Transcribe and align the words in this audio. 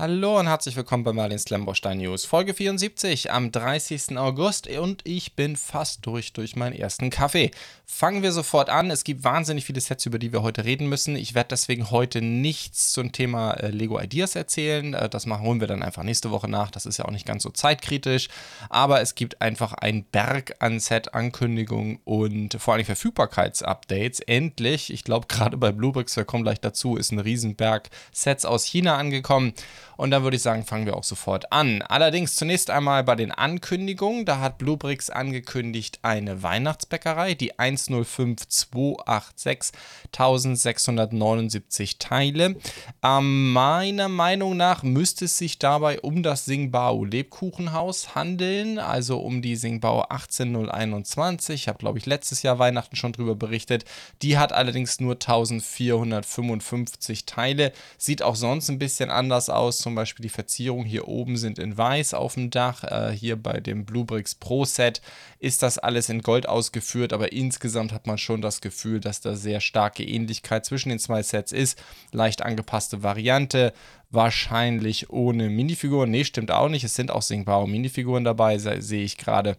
Hallo 0.00 0.38
und 0.38 0.46
herzlich 0.46 0.76
willkommen 0.76 1.02
bei 1.02 1.12
Marlins 1.12 1.44
Klemmbaustein 1.44 1.98
News, 1.98 2.24
Folge 2.24 2.54
74 2.54 3.32
am 3.32 3.50
30. 3.50 4.16
August 4.16 4.68
und 4.68 5.00
ich 5.02 5.34
bin 5.34 5.56
fast 5.56 6.06
durch 6.06 6.32
durch 6.32 6.54
meinen 6.54 6.74
ersten 6.74 7.10
Kaffee. 7.10 7.50
Fangen 7.84 8.22
wir 8.22 8.30
sofort 8.30 8.70
an. 8.70 8.92
Es 8.92 9.02
gibt 9.02 9.24
wahnsinnig 9.24 9.64
viele 9.64 9.80
Sets, 9.80 10.06
über 10.06 10.20
die 10.20 10.32
wir 10.32 10.42
heute 10.42 10.64
reden 10.64 10.88
müssen. 10.88 11.16
Ich 11.16 11.34
werde 11.34 11.48
deswegen 11.48 11.90
heute 11.90 12.22
nichts 12.22 12.92
zum 12.92 13.10
Thema 13.10 13.54
äh, 13.54 13.70
Lego 13.70 13.98
Ideas 13.98 14.36
erzählen. 14.36 14.94
Äh, 14.94 15.08
das 15.08 15.26
machen, 15.26 15.44
holen 15.44 15.58
wir 15.58 15.66
dann 15.66 15.82
einfach 15.82 16.04
nächste 16.04 16.30
Woche 16.30 16.48
nach. 16.48 16.70
Das 16.70 16.86
ist 16.86 16.98
ja 16.98 17.06
auch 17.06 17.10
nicht 17.10 17.26
ganz 17.26 17.42
so 17.42 17.50
zeitkritisch. 17.50 18.28
Aber 18.68 19.00
es 19.00 19.16
gibt 19.16 19.40
einfach 19.40 19.72
einen 19.72 20.04
Berg 20.04 20.54
an 20.60 20.78
Set-Ankündigungen 20.78 21.98
und 22.04 22.54
vor 22.60 22.74
allem 22.74 22.84
Verfügbarkeitsupdates. 22.84 24.20
Endlich, 24.20 24.92
ich 24.92 25.02
glaube 25.02 25.26
gerade 25.26 25.56
bei 25.56 25.72
Bluebricks, 25.72 26.14
wir 26.14 26.24
kommen 26.24 26.44
gleich 26.44 26.60
dazu, 26.60 26.96
ist 26.96 27.10
ein 27.10 27.18
Riesenberg 27.18 27.88
Sets 28.12 28.44
aus 28.44 28.64
China 28.64 28.96
angekommen. 28.96 29.54
Und 29.98 30.12
dann 30.12 30.22
würde 30.22 30.36
ich 30.36 30.42
sagen, 30.42 30.64
fangen 30.64 30.86
wir 30.86 30.96
auch 30.96 31.02
sofort 31.02 31.52
an. 31.52 31.82
Allerdings 31.82 32.36
zunächst 32.36 32.70
einmal 32.70 33.02
bei 33.02 33.16
den 33.16 33.32
Ankündigungen. 33.32 34.24
Da 34.24 34.38
hat 34.38 34.56
Bluebricks 34.56 35.10
angekündigt 35.10 35.98
eine 36.02 36.44
Weihnachtsbäckerei, 36.44 37.34
die 37.34 37.58
105286 37.58 39.72
1679 40.12 41.98
Teile. 41.98 42.54
Ähm, 43.02 43.52
meiner 43.52 44.08
Meinung 44.08 44.56
nach 44.56 44.84
müsste 44.84 45.24
es 45.24 45.36
sich 45.36 45.58
dabei 45.58 45.98
um 45.98 46.22
das 46.22 46.44
Singbao 46.44 47.04
Lebkuchenhaus 47.04 48.14
handeln, 48.14 48.78
also 48.78 49.18
um 49.18 49.42
die 49.42 49.56
Singbao 49.56 50.06
18021. 50.10 51.56
Ich 51.56 51.66
habe, 51.66 51.78
glaube 51.78 51.98
ich, 51.98 52.06
letztes 52.06 52.44
Jahr 52.44 52.60
Weihnachten 52.60 52.94
schon 52.94 53.10
drüber 53.10 53.34
berichtet. 53.34 53.84
Die 54.22 54.38
hat 54.38 54.52
allerdings 54.52 55.00
nur 55.00 55.14
1455 55.14 57.26
Teile. 57.26 57.72
Sieht 57.96 58.22
auch 58.22 58.36
sonst 58.36 58.68
ein 58.68 58.78
bisschen 58.78 59.10
anders 59.10 59.50
aus 59.50 59.87
zum 59.88 59.94
Beispiel 59.94 60.22
die 60.22 60.28
Verzierungen 60.28 60.84
hier 60.84 61.08
oben 61.08 61.38
sind 61.38 61.58
in 61.58 61.78
weiß 61.78 62.12
auf 62.12 62.34
dem 62.34 62.50
Dach. 62.50 62.84
Äh, 62.84 63.10
hier 63.12 63.36
bei 63.36 63.58
dem 63.58 63.86
Bluebricks 63.86 64.34
Pro 64.34 64.66
Set 64.66 65.00
ist 65.38 65.62
das 65.62 65.78
alles 65.78 66.10
in 66.10 66.20
Gold 66.20 66.46
ausgeführt, 66.46 67.14
aber 67.14 67.32
insgesamt 67.32 67.92
hat 67.92 68.06
man 68.06 68.18
schon 68.18 68.42
das 68.42 68.60
Gefühl, 68.60 69.00
dass 69.00 69.22
da 69.22 69.34
sehr 69.34 69.60
starke 69.60 70.04
Ähnlichkeit 70.04 70.66
zwischen 70.66 70.90
den 70.90 70.98
zwei 70.98 71.22
Sets 71.22 71.52
ist. 71.52 71.82
Leicht 72.12 72.42
angepasste 72.42 73.02
Variante, 73.02 73.72
wahrscheinlich 74.10 75.08
ohne 75.08 75.48
Minifiguren. 75.48 76.10
Nee, 76.10 76.24
stimmt 76.24 76.50
auch 76.50 76.68
nicht. 76.68 76.84
Es 76.84 76.94
sind 76.94 77.10
auch 77.10 77.22
singbare 77.22 77.66
Minifiguren 77.66 78.24
dabei, 78.24 78.58
sehe 78.58 79.04
ich 79.04 79.16
gerade. 79.16 79.56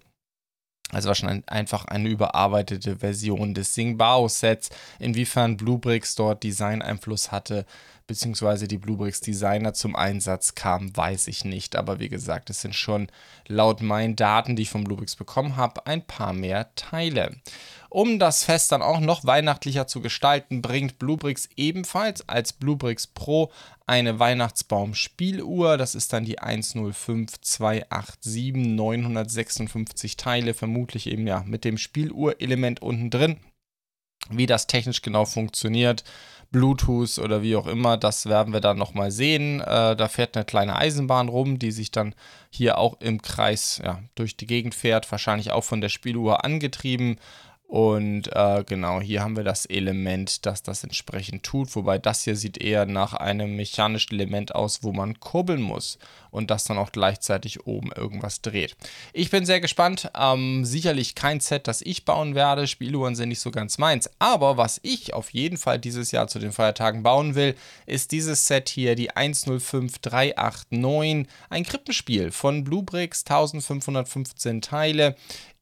Also 0.91 1.07
wahrscheinlich 1.07 1.47
einfach 1.47 1.85
eine 1.85 2.09
überarbeitete 2.09 2.97
Version 2.97 3.53
des 3.53 3.75
Singbao-Sets. 3.75 4.69
Inwiefern 4.97 5.57
Bluebricks 5.57 6.15
dort 6.15 6.43
Design-Einfluss 6.43 7.31
hatte, 7.31 7.65
beziehungsweise 8.07 8.67
die 8.67 8.79
Bluebricks 8.79 9.21
Designer 9.21 9.73
zum 9.73 9.95
Einsatz 9.95 10.55
kamen, 10.55 10.97
weiß 10.97 11.27
ich 11.27 11.45
nicht. 11.45 11.75
Aber 11.75 11.99
wie 11.99 12.09
gesagt, 12.09 12.49
es 12.49 12.61
sind 12.61 12.75
schon 12.75 13.07
laut 13.47 13.81
meinen 13.81 14.15
Daten, 14.15 14.55
die 14.55 14.63
ich 14.63 14.71
von 14.71 14.83
Bluebricks 14.83 15.15
bekommen 15.15 15.55
habe, 15.55 15.85
ein 15.85 16.05
paar 16.05 16.33
mehr 16.33 16.73
Teile. 16.75 17.35
Um 17.89 18.19
das 18.19 18.43
Fest 18.43 18.71
dann 18.71 18.81
auch 18.81 18.99
noch 18.99 19.25
weihnachtlicher 19.25 19.87
zu 19.87 20.01
gestalten, 20.01 20.61
bringt 20.61 20.99
Bluebricks 20.99 21.49
ebenfalls 21.55 22.27
als 22.27 22.53
Bluebricks 22.53 23.07
Pro 23.07 23.51
eine 23.89 24.19
Weihnachtsbaum-Spieluhr. 24.19 25.77
Das 25.77 25.95
ist 25.95 26.13
dann 26.13 26.23
die 26.23 26.39
105287 26.39 28.55
956 28.55 30.15
Teile, 30.15 30.53
vermutlich 30.53 31.07
eben 31.07 31.27
ja 31.27 31.43
mit 31.45 31.65
dem 31.65 31.77
Spieluhrelement 31.77 32.81
unten 32.81 33.09
drin. 33.09 33.35
Wie 34.29 34.45
das 34.45 34.67
technisch 34.67 35.01
genau 35.01 35.25
funktioniert, 35.25 36.03
Bluetooth 36.51 37.19
oder 37.19 37.41
wie 37.41 37.55
auch 37.55 37.67
immer, 37.67 37.97
das 37.97 38.27
werden 38.27 38.53
wir 38.53 38.59
dann 38.59 38.77
nochmal 38.77 39.11
sehen. 39.11 39.61
Äh, 39.61 39.95
da 39.95 40.07
fährt 40.07 40.35
eine 40.35 40.45
kleine 40.45 40.75
Eisenbahn 40.75 41.29
rum, 41.29 41.57
die 41.57 41.71
sich 41.71 41.91
dann 41.91 42.13
hier 42.51 42.77
auch 42.77 42.99
im 43.01 43.21
Kreis 43.21 43.81
ja, 43.83 44.03
durch 44.15 44.37
die 44.37 44.45
Gegend 44.45 44.75
fährt, 44.75 45.09
wahrscheinlich 45.11 45.51
auch 45.51 45.63
von 45.63 45.81
der 45.81 45.89
Spieluhr 45.89 46.43
angetrieben. 46.43 47.17
Und 47.69 48.27
äh, 48.33 48.65
genau, 48.67 48.99
hier 48.99 49.21
haben 49.21 49.37
wir 49.37 49.43
das 49.43 49.67
Element, 49.67 50.47
das 50.47 50.63
das 50.63 50.83
entsprechend 50.83 51.43
tut. 51.43 51.75
Wobei 51.75 51.99
das 51.99 52.23
hier 52.23 52.35
sieht 52.35 52.57
eher 52.57 52.87
nach 52.87 53.13
einem 53.13 53.55
mechanischen 53.55 54.15
Element 54.15 54.55
aus, 54.55 54.81
wo 54.81 54.91
man 54.91 55.19
kurbeln 55.19 55.61
muss 55.61 55.99
und 56.31 56.49
das 56.49 56.63
dann 56.63 56.79
auch 56.79 56.91
gleichzeitig 56.91 57.67
oben 57.67 57.91
irgendwas 57.91 58.41
dreht. 58.41 58.75
Ich 59.13 59.29
bin 59.29 59.45
sehr 59.45 59.61
gespannt. 59.61 60.09
Ähm, 60.17 60.65
sicherlich 60.65 61.13
kein 61.13 61.41
Set, 61.41 61.67
das 61.67 61.83
ich 61.83 62.05
bauen 62.05 62.33
werde. 62.33 62.65
Spieluhren 62.65 63.13
sind 63.13 63.29
nicht 63.29 63.39
so 63.39 63.51
ganz 63.51 63.77
meins. 63.77 64.09
Aber 64.17 64.57
was 64.57 64.79
ich 64.81 65.13
auf 65.13 65.29
jeden 65.29 65.57
Fall 65.57 65.77
dieses 65.77 66.11
Jahr 66.11 66.27
zu 66.27 66.39
den 66.39 66.53
Feiertagen 66.53 67.03
bauen 67.03 67.35
will, 67.35 67.53
ist 67.85 68.11
dieses 68.11 68.47
Set 68.47 68.69
hier, 68.69 68.95
die 68.95 69.11
105389. 69.11 71.31
Ein 71.51 71.65
Krippenspiel 71.65 72.31
von 72.31 72.63
Bluebricks, 72.63 73.25
1515 73.27 74.63
Teile 74.63 75.15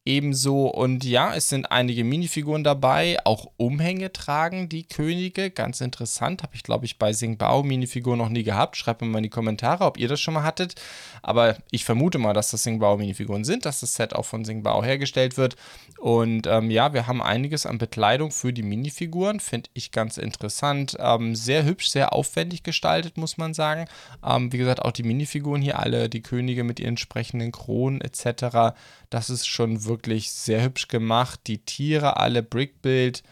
ebenso. 0.08 0.66
Und 0.66 1.04
ja, 1.04 1.34
es 1.34 1.48
sind 1.48 1.70
einige 1.70 2.02
Minifiguren 2.02 2.64
dabei, 2.64 3.18
auch 3.24 3.50
Umhänge 3.56 4.12
tragen 4.12 4.68
die 4.68 4.84
Könige. 4.84 5.50
Ganz 5.50 5.80
interessant, 5.80 6.42
habe 6.42 6.56
ich 6.56 6.62
glaube 6.62 6.86
ich 6.86 6.98
bei 6.98 7.12
Singbao 7.12 7.62
Minifiguren 7.62 8.18
noch 8.18 8.30
nie 8.30 8.42
gehabt. 8.42 8.76
Schreibt 8.76 9.02
mir 9.02 9.06
mal 9.06 9.18
in 9.18 9.24
die 9.24 9.30
Kommentare, 9.30 9.84
ob 9.84 9.98
ihr 9.98 10.08
das 10.08 10.20
schon 10.20 10.34
mal 10.34 10.42
hattet. 10.42 10.74
Aber 11.22 11.56
ich 11.70 11.84
vermute 11.84 12.18
mal, 12.18 12.32
dass 12.32 12.50
das 12.50 12.62
Singbao 12.62 12.96
Minifiguren 12.96 13.44
sind, 13.44 13.66
dass 13.66 13.80
das 13.80 13.94
Set 13.94 14.14
auch 14.14 14.24
von 14.24 14.44
Singbao 14.44 14.82
hergestellt 14.82 15.36
wird. 15.36 15.56
Und 15.98 16.46
ähm, 16.46 16.70
ja, 16.70 16.94
wir 16.94 17.06
haben 17.06 17.22
einiges 17.22 17.66
an 17.66 17.78
Bekleidung 17.78 18.30
für 18.30 18.52
die 18.52 18.62
Minifiguren, 18.62 19.40
finde 19.40 19.68
ich 19.74 19.92
ganz 19.92 20.16
interessant. 20.16 20.96
Ähm, 20.98 21.34
sehr 21.34 21.64
hübsch, 21.64 21.88
sehr 21.88 22.12
aufwendig 22.12 22.62
gestaltet, 22.62 23.18
muss 23.18 23.36
man 23.36 23.52
sagen. 23.52 23.86
Ähm, 24.24 24.52
wie 24.52 24.58
gesagt, 24.58 24.82
auch 24.82 24.92
die 24.92 25.02
Minifiguren 25.02 25.60
hier 25.60 25.78
alle, 25.78 26.08
die 26.08 26.22
Könige 26.22 26.64
mit 26.64 26.80
ihren 26.80 26.88
entsprechenden 26.88 27.52
Kronen 27.52 28.00
etc. 28.00 28.74
Das 29.10 29.30
ist 29.30 29.46
schon 29.46 29.84
wirklich 29.84 29.97
sehr 30.32 30.62
hübsch 30.62 30.88
gemacht. 30.88 31.40
Die 31.46 31.64
Tiere, 31.64 32.16
alle 32.16 32.42
Brickbuild. 32.42 33.22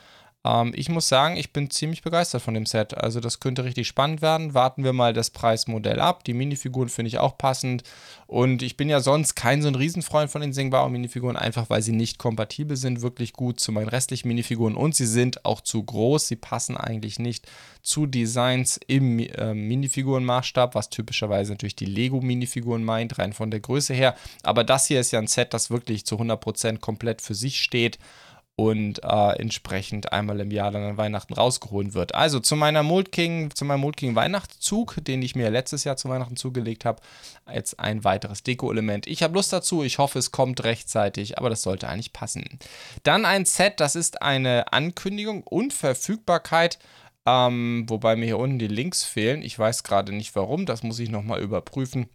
Ähm, 0.47 0.73
ich 0.75 0.89
muss 0.89 1.09
sagen, 1.09 1.37
ich 1.37 1.53
bin 1.53 1.71
ziemlich 1.71 2.03
begeistert 2.03 2.43
von 2.43 2.55
dem 2.55 2.67
Set. 2.67 2.97
Also 2.97 3.21
das 3.21 3.41
könnte 3.41 3.65
richtig 3.65 3.89
spannend 3.89 4.23
werden. 4.23 4.55
Warten 4.55 4.85
wir 4.85 4.93
mal 4.93 5.13
das 5.13 5.31
Preismodell 5.31 6.01
ab. 6.01 6.25
Die 6.25 6.35
Minifiguren 6.35 6.89
finde 6.89 7.09
ich 7.09 7.19
auch 7.19 7.37
passend. 7.37 7.83
Und 8.27 8.63
ich 8.63 8.77
bin 8.77 8.89
ja 8.89 9.01
sonst 9.01 9.35
kein 9.35 9.63
so 9.63 9.69
ein 9.69 9.75
Riesenfreund 9.75 10.31
von 10.31 10.41
den 10.41 10.53
singbaren 10.53 10.93
Minifiguren, 10.93 11.37
einfach 11.37 11.71
weil 11.71 11.83
sie 11.83 11.93
nicht 11.93 12.19
kompatibel 12.19 12.77
sind, 12.77 13.03
wirklich 13.03 13.33
gut 13.33 13.61
zu 13.61 13.73
meinen 13.73 13.89
restlichen 13.89 14.29
Minifiguren. 14.29 14.77
Und 14.77 14.95
sie 14.95 15.07
sind 15.07 15.45
auch 15.45 15.61
zu 15.61 15.83
groß. 15.83 16.29
Sie 16.29 16.37
passen 16.37 16.77
eigentlich 16.77 17.19
nicht 17.19 17.49
zu 17.83 18.07
Designs 18.07 18.81
im 18.87 19.19
äh, 19.19 19.55
Minifigurenmaßstab, 19.55 20.75
was 20.75 20.91
typischerweise 20.91 21.53
natürlich 21.53 21.77
die 21.77 21.87
Lego-Minifiguren 21.87 22.85
meint, 22.85 23.19
rein 23.19 23.33
von 23.33 23.51
der 23.51 23.61
Größe 23.61 23.95
her. 23.95 24.17
Aber 24.43 24.65
das 24.65 24.87
hier 24.87 25.01
ist 25.01 25.13
ja 25.13 25.21
ein 25.21 25.29
Set, 25.29 25.55
das 25.55 25.71
wirklich 25.71 26.05
zu 26.05 26.17
100% 26.17 26.79
komplett 26.79 27.23
für 27.23 27.35
sich 27.35 27.61
steht 27.61 27.99
und 28.57 29.05
äh, 29.05 29.39
entsprechend 29.39 30.13
einmal 30.13 30.41
im 30.41 30.51
Jahr 30.51 30.71
dann 30.71 30.83
an 30.83 30.97
Weihnachten 30.97 31.35
rausgeholt 31.35 31.93
wird. 31.93 32.15
Also 32.15 32.41
zu 32.41 32.57
meiner 32.57 32.83
Mold 32.83 33.13
King, 33.13 33.55
zu 33.55 33.67
meinem 33.67 33.81
Mold 33.81 33.99
King 33.99 34.15
Weihnachtszug, 34.15 34.97
den 35.03 35.21
ich 35.21 35.37
mir 35.37 35.51
letztes 35.51 35.85
Jahr 35.85 35.99
zu 35.99 36.09
Weihnachten 36.09 36.37
zugelegt 36.37 36.87
habe, 36.87 37.03
als 37.45 37.79
ein 37.79 38.03
weiteres 38.03 38.43
Deko-Element. 38.43 39.07
Ich 39.07 39.23
habe 39.23 39.35
Lust 39.35 39.53
dazu, 39.53 39.83
ich 39.83 39.99
hoffe, 39.99 40.19
es 40.19 40.33
kommt 40.33 40.65
rechtzeitig, 40.65 41.37
aber 41.37 41.51
das 41.51 41.61
sollte 41.61 41.89
eigentlich 41.89 42.15
passen. 42.15 42.59
Dann 43.03 43.27
ein 43.27 43.45
Set, 43.45 43.75
das 43.79 43.95
ist 43.95 44.23
eine 44.23 44.73
Ankündigung 44.73 45.43
und 45.43 45.75
Verfügbarkeit. 45.75 46.79
Ähm, 47.27 47.85
wobei 47.89 48.17
mir 48.17 48.25
hier 48.25 48.39
unten 48.39 48.59
die 48.59 48.69
Links 48.69 49.05
fehlen. 49.05 49.43
Ich 49.43 49.59
weiß 49.59 49.83
gerade 49.83 50.13
nicht 50.13 50.35
warum, 50.37 50.65
das 50.65 50.83
muss 50.83 50.99
ich 51.01 51.11
nochmal 51.11 51.41
überprüfen. 51.41 52.09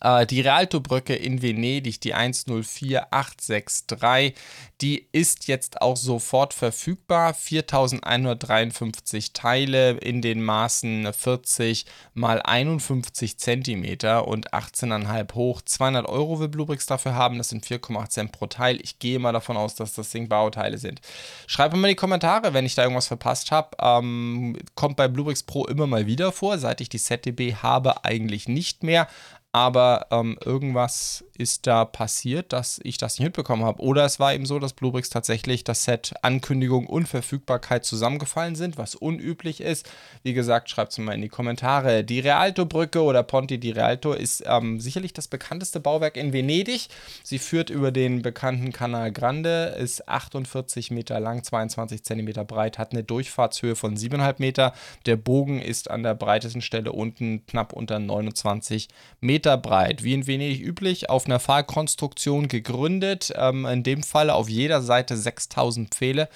Äh, 0.00 0.26
die 0.26 0.40
Rialto-Brücke 0.40 1.14
in 1.14 1.40
Venedig, 1.42 2.00
die 2.00 2.14
104863, 2.14 4.34
die 4.80 5.06
ist 5.12 5.46
jetzt 5.46 5.80
auch 5.82 5.96
sofort 5.96 6.54
verfügbar. 6.54 7.34
4153 7.34 9.32
Teile 9.32 9.92
in 9.98 10.22
den 10.22 10.42
Maßen 10.42 11.12
40 11.12 11.84
mal 12.14 12.40
51 12.42 13.38
Zentimeter 13.38 14.26
und 14.26 14.52
18,5 14.54 15.34
hoch. 15.34 15.62
200 15.62 16.08
Euro 16.08 16.40
will 16.40 16.48
Bluebricks 16.48 16.86
dafür 16.86 17.14
haben. 17.14 17.38
Das 17.38 17.50
sind 17.50 17.66
4,8 17.66 18.08
Cent 18.08 18.32
pro 18.32 18.46
Teil. 18.46 18.80
Ich 18.82 18.98
gehe 18.98 19.18
mal 19.18 19.32
davon 19.32 19.58
aus, 19.58 19.74
dass 19.74 19.92
das 19.94 20.10
Ding 20.10 20.28
Bauteile 20.28 20.78
sind. 20.78 21.00
Schreibt 21.46 21.74
mir 21.74 21.80
mal 21.80 21.88
in 21.88 21.92
die 21.92 21.96
Kommentare, 21.96 22.54
wenn 22.54 22.64
ich 22.64 22.74
da 22.74 22.82
irgendwas 22.82 23.08
verpasst 23.08 23.50
habe. 23.50 23.76
Ähm, 23.80 24.56
kommt 24.74 24.96
bei 24.96 25.08
Bluebricks 25.08 25.42
Pro 25.42 25.66
immer 25.66 25.86
mal 25.86 26.06
wieder 26.06 26.32
vor. 26.32 26.56
Seit 26.58 26.80
ich 26.80 26.88
die 26.88 26.98
ZDB 26.98 27.56
habe, 27.56 28.04
eigentlich 28.04 28.48
nicht 28.48 28.82
mehr. 28.82 29.06
Aber 29.52 30.06
ähm, 30.12 30.38
irgendwas 30.44 31.24
ist 31.36 31.66
da 31.66 31.84
passiert, 31.84 32.52
dass 32.52 32.80
ich 32.84 32.98
das 32.98 33.18
nicht 33.18 33.26
mitbekommen 33.26 33.64
habe. 33.64 33.82
Oder 33.82 34.04
es 34.04 34.20
war 34.20 34.32
eben 34.32 34.46
so, 34.46 34.60
dass 34.60 34.74
Bluebricks 34.74 35.10
tatsächlich 35.10 35.64
das 35.64 35.84
Set 35.84 36.14
Ankündigung 36.22 36.86
und 36.86 37.08
Verfügbarkeit 37.08 37.84
zusammengefallen 37.84 38.54
sind, 38.54 38.78
was 38.78 38.94
unüblich 38.94 39.60
ist. 39.60 39.90
Wie 40.22 40.34
gesagt, 40.34 40.70
schreibt 40.70 40.92
es 40.92 40.98
mal 40.98 41.14
in 41.14 41.22
die 41.22 41.28
Kommentare. 41.28 42.04
Die 42.04 42.20
Rialto-Brücke 42.20 43.02
oder 43.02 43.24
Ponte 43.24 43.58
di 43.58 43.70
Rialto 43.70 44.12
ist 44.12 44.44
ähm, 44.46 44.78
sicherlich 44.78 45.14
das 45.14 45.26
bekannteste 45.26 45.80
Bauwerk 45.80 46.16
in 46.16 46.32
Venedig. 46.32 46.88
Sie 47.24 47.38
führt 47.38 47.70
über 47.70 47.90
den 47.90 48.22
bekannten 48.22 48.72
Canal 48.72 49.10
Grande, 49.10 49.74
ist 49.80 50.08
48 50.08 50.92
Meter 50.92 51.18
lang, 51.18 51.42
22 51.42 52.04
Zentimeter 52.04 52.44
breit, 52.44 52.78
hat 52.78 52.92
eine 52.92 53.02
Durchfahrtshöhe 53.02 53.74
von 53.74 53.96
7,5 53.96 54.34
Meter. 54.38 54.74
Der 55.06 55.16
Bogen 55.16 55.60
ist 55.60 55.90
an 55.90 56.04
der 56.04 56.14
breitesten 56.14 56.62
Stelle 56.62 56.92
unten 56.92 57.46
knapp 57.46 57.72
unter 57.72 57.98
29 57.98 58.88
Meter. 59.20 59.39
Meter 59.40 59.56
breit, 59.56 60.04
wie 60.04 60.12
in 60.12 60.26
Venedig 60.26 60.60
üblich, 60.60 61.08
auf 61.08 61.24
einer 61.24 61.40
Pfahlkonstruktion 61.40 62.48
gegründet. 62.48 63.32
Ähm, 63.36 63.64
in 63.64 63.82
dem 63.82 64.02
Fall 64.02 64.28
auf 64.28 64.50
jeder 64.50 64.82
Seite 64.82 65.16
6000 65.16 65.94
Pfähle. 65.94 66.28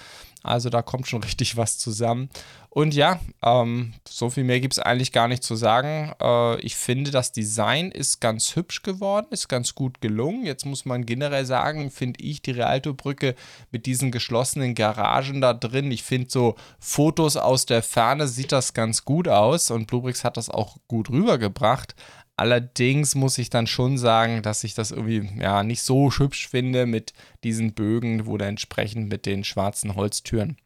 Also 0.42 0.70
da 0.70 0.80
kommt 0.80 1.06
schon 1.06 1.22
richtig 1.24 1.58
was 1.58 1.76
zusammen. 1.76 2.30
Und 2.70 2.94
ja, 2.94 3.20
ähm, 3.42 3.92
so 4.08 4.30
viel 4.30 4.42
mehr 4.42 4.58
gibt 4.58 4.72
es 4.72 4.78
eigentlich 4.78 5.12
gar 5.12 5.28
nicht 5.28 5.44
zu 5.44 5.54
sagen. 5.54 6.12
Äh, 6.20 6.60
ich 6.60 6.76
finde, 6.76 7.10
das 7.10 7.30
Design 7.30 7.90
ist 7.90 8.20
ganz 8.20 8.56
hübsch 8.56 8.82
geworden, 8.82 9.26
ist 9.30 9.48
ganz 9.48 9.74
gut 9.74 10.00
gelungen. 10.00 10.46
Jetzt 10.46 10.64
muss 10.64 10.86
man 10.86 11.06
generell 11.06 11.44
sagen, 11.44 11.90
finde 11.90 12.24
ich 12.24 12.40
die 12.40 12.52
Rialto-Brücke 12.52 13.34
mit 13.70 13.84
diesen 13.84 14.10
geschlossenen 14.10 14.74
Garagen 14.74 15.42
da 15.42 15.52
drin. 15.52 15.92
Ich 15.92 16.02
finde 16.02 16.30
so 16.30 16.56
Fotos 16.80 17.36
aus 17.36 17.66
der 17.66 17.82
Ferne 17.82 18.28
sieht 18.28 18.50
das 18.50 18.72
ganz 18.72 19.04
gut 19.04 19.28
aus 19.28 19.70
und 19.70 19.86
Bluebricks 19.86 20.24
hat 20.24 20.38
das 20.38 20.48
auch 20.48 20.78
gut 20.88 21.10
rübergebracht. 21.10 21.94
Allerdings 22.36 23.14
muss 23.14 23.38
ich 23.38 23.48
dann 23.48 23.68
schon 23.68 23.96
sagen, 23.96 24.42
dass 24.42 24.64
ich 24.64 24.74
das 24.74 24.90
irgendwie 24.90 25.40
ja 25.40 25.62
nicht 25.62 25.82
so 25.82 26.10
hübsch 26.10 26.48
finde 26.48 26.84
mit 26.84 27.12
diesen 27.44 27.74
Bögen, 27.74 28.26
wo 28.26 28.36
da 28.36 28.46
entsprechend 28.46 29.08
mit 29.08 29.24
den 29.24 29.44
schwarzen 29.44 29.94
Holztüren 29.94 30.56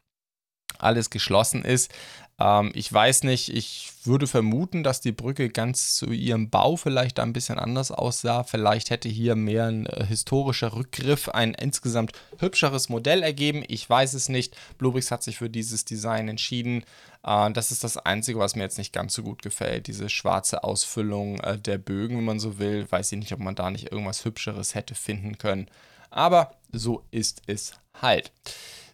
alles 0.79 1.09
geschlossen 1.09 1.63
ist. 1.63 1.91
Ähm, 2.39 2.71
ich 2.73 2.91
weiß 2.91 3.23
nicht, 3.23 3.53
ich 3.53 3.91
würde 4.03 4.27
vermuten, 4.27 4.83
dass 4.83 5.01
die 5.01 5.11
Brücke 5.11 5.49
ganz 5.49 5.95
zu 5.95 6.07
ihrem 6.07 6.49
Bau 6.49 6.77
vielleicht 6.77 7.19
ein 7.19 7.33
bisschen 7.33 7.59
anders 7.59 7.91
aussah. 7.91 8.43
Vielleicht 8.43 8.89
hätte 8.89 9.09
hier 9.09 9.35
mehr 9.35 9.65
ein 9.65 9.85
äh, 9.87 10.05
historischer 10.05 10.73
Rückgriff 10.73 11.29
ein 11.29 11.53
insgesamt 11.53 12.13
hübscheres 12.37 12.89
Modell 12.89 13.23
ergeben. 13.23 13.63
Ich 13.67 13.89
weiß 13.89 14.13
es 14.13 14.29
nicht. 14.29 14.55
Bluebricks 14.77 15.11
hat 15.11 15.23
sich 15.23 15.37
für 15.37 15.49
dieses 15.49 15.85
Design 15.85 16.29
entschieden. 16.29 16.83
Äh, 17.23 17.51
das 17.51 17.71
ist 17.71 17.83
das 17.83 17.97
Einzige, 17.97 18.39
was 18.39 18.55
mir 18.55 18.63
jetzt 18.63 18.77
nicht 18.77 18.93
ganz 18.93 19.13
so 19.13 19.23
gut 19.23 19.41
gefällt. 19.41 19.87
Diese 19.87 20.09
schwarze 20.09 20.63
Ausfüllung 20.63 21.39
äh, 21.41 21.57
der 21.57 21.77
Bögen, 21.77 22.17
wenn 22.17 22.25
man 22.25 22.39
so 22.39 22.57
will. 22.57 22.89
Weiß 22.89 23.11
ich 23.11 23.19
nicht, 23.19 23.33
ob 23.33 23.39
man 23.39 23.55
da 23.55 23.69
nicht 23.69 23.91
irgendwas 23.91 24.23
Hübscheres 24.23 24.75
hätte 24.75 24.95
finden 24.95 25.37
können. 25.37 25.67
Aber 26.09 26.55
so 26.71 27.03
ist 27.11 27.41
es 27.47 27.73
halt. 28.01 28.31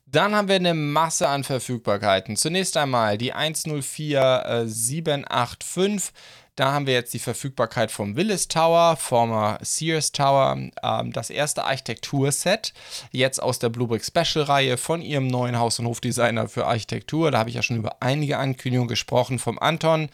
Dann 0.07 0.35
haben 0.35 0.47
wir 0.47 0.55
eine 0.55 0.75
Masse 0.75 1.27
an 1.27 1.43
Verfügbarkeiten. 1.43 2.37
Zunächst 2.37 2.77
einmal 2.77 3.17
die 3.17 3.33
104785. 3.33 6.13
Da 6.55 6.71
haben 6.71 6.87
wir 6.87 6.93
jetzt 6.93 7.13
die 7.13 7.19
Verfügbarkeit 7.19 7.91
vom 7.91 8.15
Willis 8.15 8.47
Tower, 8.47 8.95
former 8.95 9.57
Sears 9.61 10.13
Tower, 10.13 10.57
ähm, 10.81 11.11
das 11.11 11.29
erste 11.29 11.65
Architekturset, 11.65 12.73
jetzt 13.11 13.43
aus 13.43 13.59
der 13.59 13.67
Bluebrick 13.67 14.05
Special 14.05 14.45
Reihe 14.45 14.77
von 14.77 15.01
ihrem 15.01 15.27
neuen 15.27 15.59
Haus- 15.59 15.79
und 15.79 15.87
Hofdesigner 15.87 16.47
für 16.47 16.65
Architektur. 16.65 17.31
Da 17.31 17.39
habe 17.39 17.49
ich 17.49 17.57
ja 17.57 17.61
schon 17.61 17.77
über 17.77 17.97
einige 17.99 18.37
Ankündigungen 18.37 18.87
gesprochen 18.87 19.37
vom 19.37 19.59
Anton. 19.59 20.07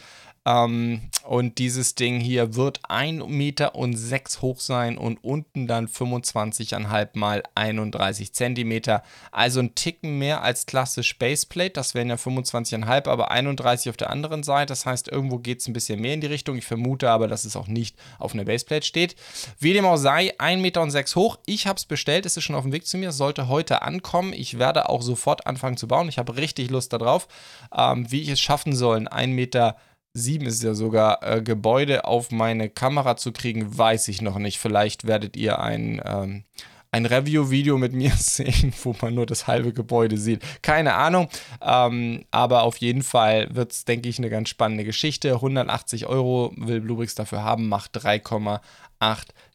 Ähm, 0.46 1.02
und 1.24 1.60
dieses 1.60 1.94
Ding 1.94 2.20
hier 2.20 2.56
wird 2.56 2.82
1,06 2.90 3.28
Meter 3.28 3.76
und 3.76 3.96
hoch 4.42 4.60
sein 4.60 4.98
und 4.98 5.24
unten 5.24 5.68
dann 5.68 5.88
25,5 5.88 7.10
mal 7.14 7.44
31 7.54 8.34
Zentimeter. 8.34 9.04
Also 9.32 9.60
ein 9.60 9.76
Ticken 9.76 10.18
mehr 10.18 10.42
als 10.42 10.66
klassisch 10.66 11.18
Baseplate. 11.20 11.72
Das 11.72 11.94
wären 11.94 12.10
ja 12.10 12.16
25,5, 12.16 13.08
aber 13.08 13.30
31 13.30 13.90
auf 13.92 13.98
der 13.98 14.10
anderen 14.10 14.42
Seite. 14.42 14.72
Das 14.72 14.86
heißt, 14.86 15.10
irgendwo 15.10 15.38
geht 15.38 15.60
es 15.60 15.68
ein 15.68 15.74
bisschen 15.74 16.02
mehr 16.02 16.16
in 16.16 16.22
die 16.22 16.28
Richtung. 16.28 16.58
Ich 16.58 16.66
vermute 16.66 17.10
aber, 17.10 17.28
dass 17.28 17.46
es 17.46 17.56
auch 17.56 17.68
nicht 17.68 17.96
auf 18.18 18.34
einer 18.34 18.46
Baseplate 18.46 18.86
steht. 18.86 19.16
Wie 19.60 19.74
dem 19.74 19.86
auch 19.86 19.98
sei, 19.98 20.34
1,06 20.40 20.58
Meter 20.58 20.82
und 20.82 20.92
hoch. 21.16 21.38
Ich 21.46 21.68
habe 21.68 21.78
es 21.78 21.86
bestellt. 21.86 22.26
Es 22.26 22.36
ist 22.36 22.44
schon 22.44 22.56
auf 22.56 22.64
dem 22.64 22.72
Weg 22.72 22.88
zu 22.88 22.98
mir. 22.98 23.12
Sollte 23.12 23.48
heute 23.48 23.84
ankommen. 23.84 24.34
Ich 24.34 24.58
werde 24.58 24.90
auch 24.90 25.04
sofort 25.04 25.46
anfangen 25.46 25.78
zu 25.78 25.88
bauen. 25.88 26.10
Ich 26.10 26.18
habe 26.18 26.36
richtig 26.36 26.72
Lust 26.72 26.94
darauf, 26.94 27.28
ähm, 27.76 28.12
wie 28.12 28.22
ich 28.22 28.30
es 28.30 28.40
schaffen 28.40 28.76
soll, 28.76 29.08
1,06 29.08 29.28
Meter 29.28 29.78
7 30.14 30.46
ist 30.46 30.64
ja 30.64 30.74
sogar, 30.74 31.24
äh, 31.24 31.42
Gebäude 31.42 32.06
auf 32.06 32.32
meine 32.32 32.70
Kamera 32.70 33.16
zu 33.18 33.32
kriegen, 33.32 33.78
weiß 33.78 34.08
ich 34.10 34.22
noch 34.22 34.38
nicht. 34.38 34.60
Vielleicht 34.60 35.08
werdet 35.08 35.38
ihr 35.38 35.60
ein, 35.60 36.02
ähm, 36.06 36.44
ein 36.92 37.06
Review-Video 37.06 37.78
mit 37.78 37.94
mir 37.94 38.12
sehen, 38.18 38.74
wo 38.84 38.96
man 39.02 39.16
nur 39.16 39.26
das 39.26 39.48
halbe 39.48 39.74
Gebäude 39.74 40.18
sieht. 40.18 40.42
Keine 40.62 40.96
Ahnung. 40.96 41.30
Ähm, 41.62 42.26
aber 42.32 42.64
auf 42.64 42.78
jeden 42.78 43.04
Fall 43.04 43.56
wird 43.56 43.72
es, 43.72 43.86
denke 43.86 44.10
ich, 44.10 44.18
eine 44.18 44.30
ganz 44.30 44.50
spannende 44.50 44.84
Geschichte. 44.84 45.36
180 45.36 46.08
Euro 46.08 46.54
will 46.58 46.82
Bluebricks 46.82 47.16
dafür 47.16 47.44
haben, 47.44 47.70
macht 47.70 47.98
3,8 47.98 48.60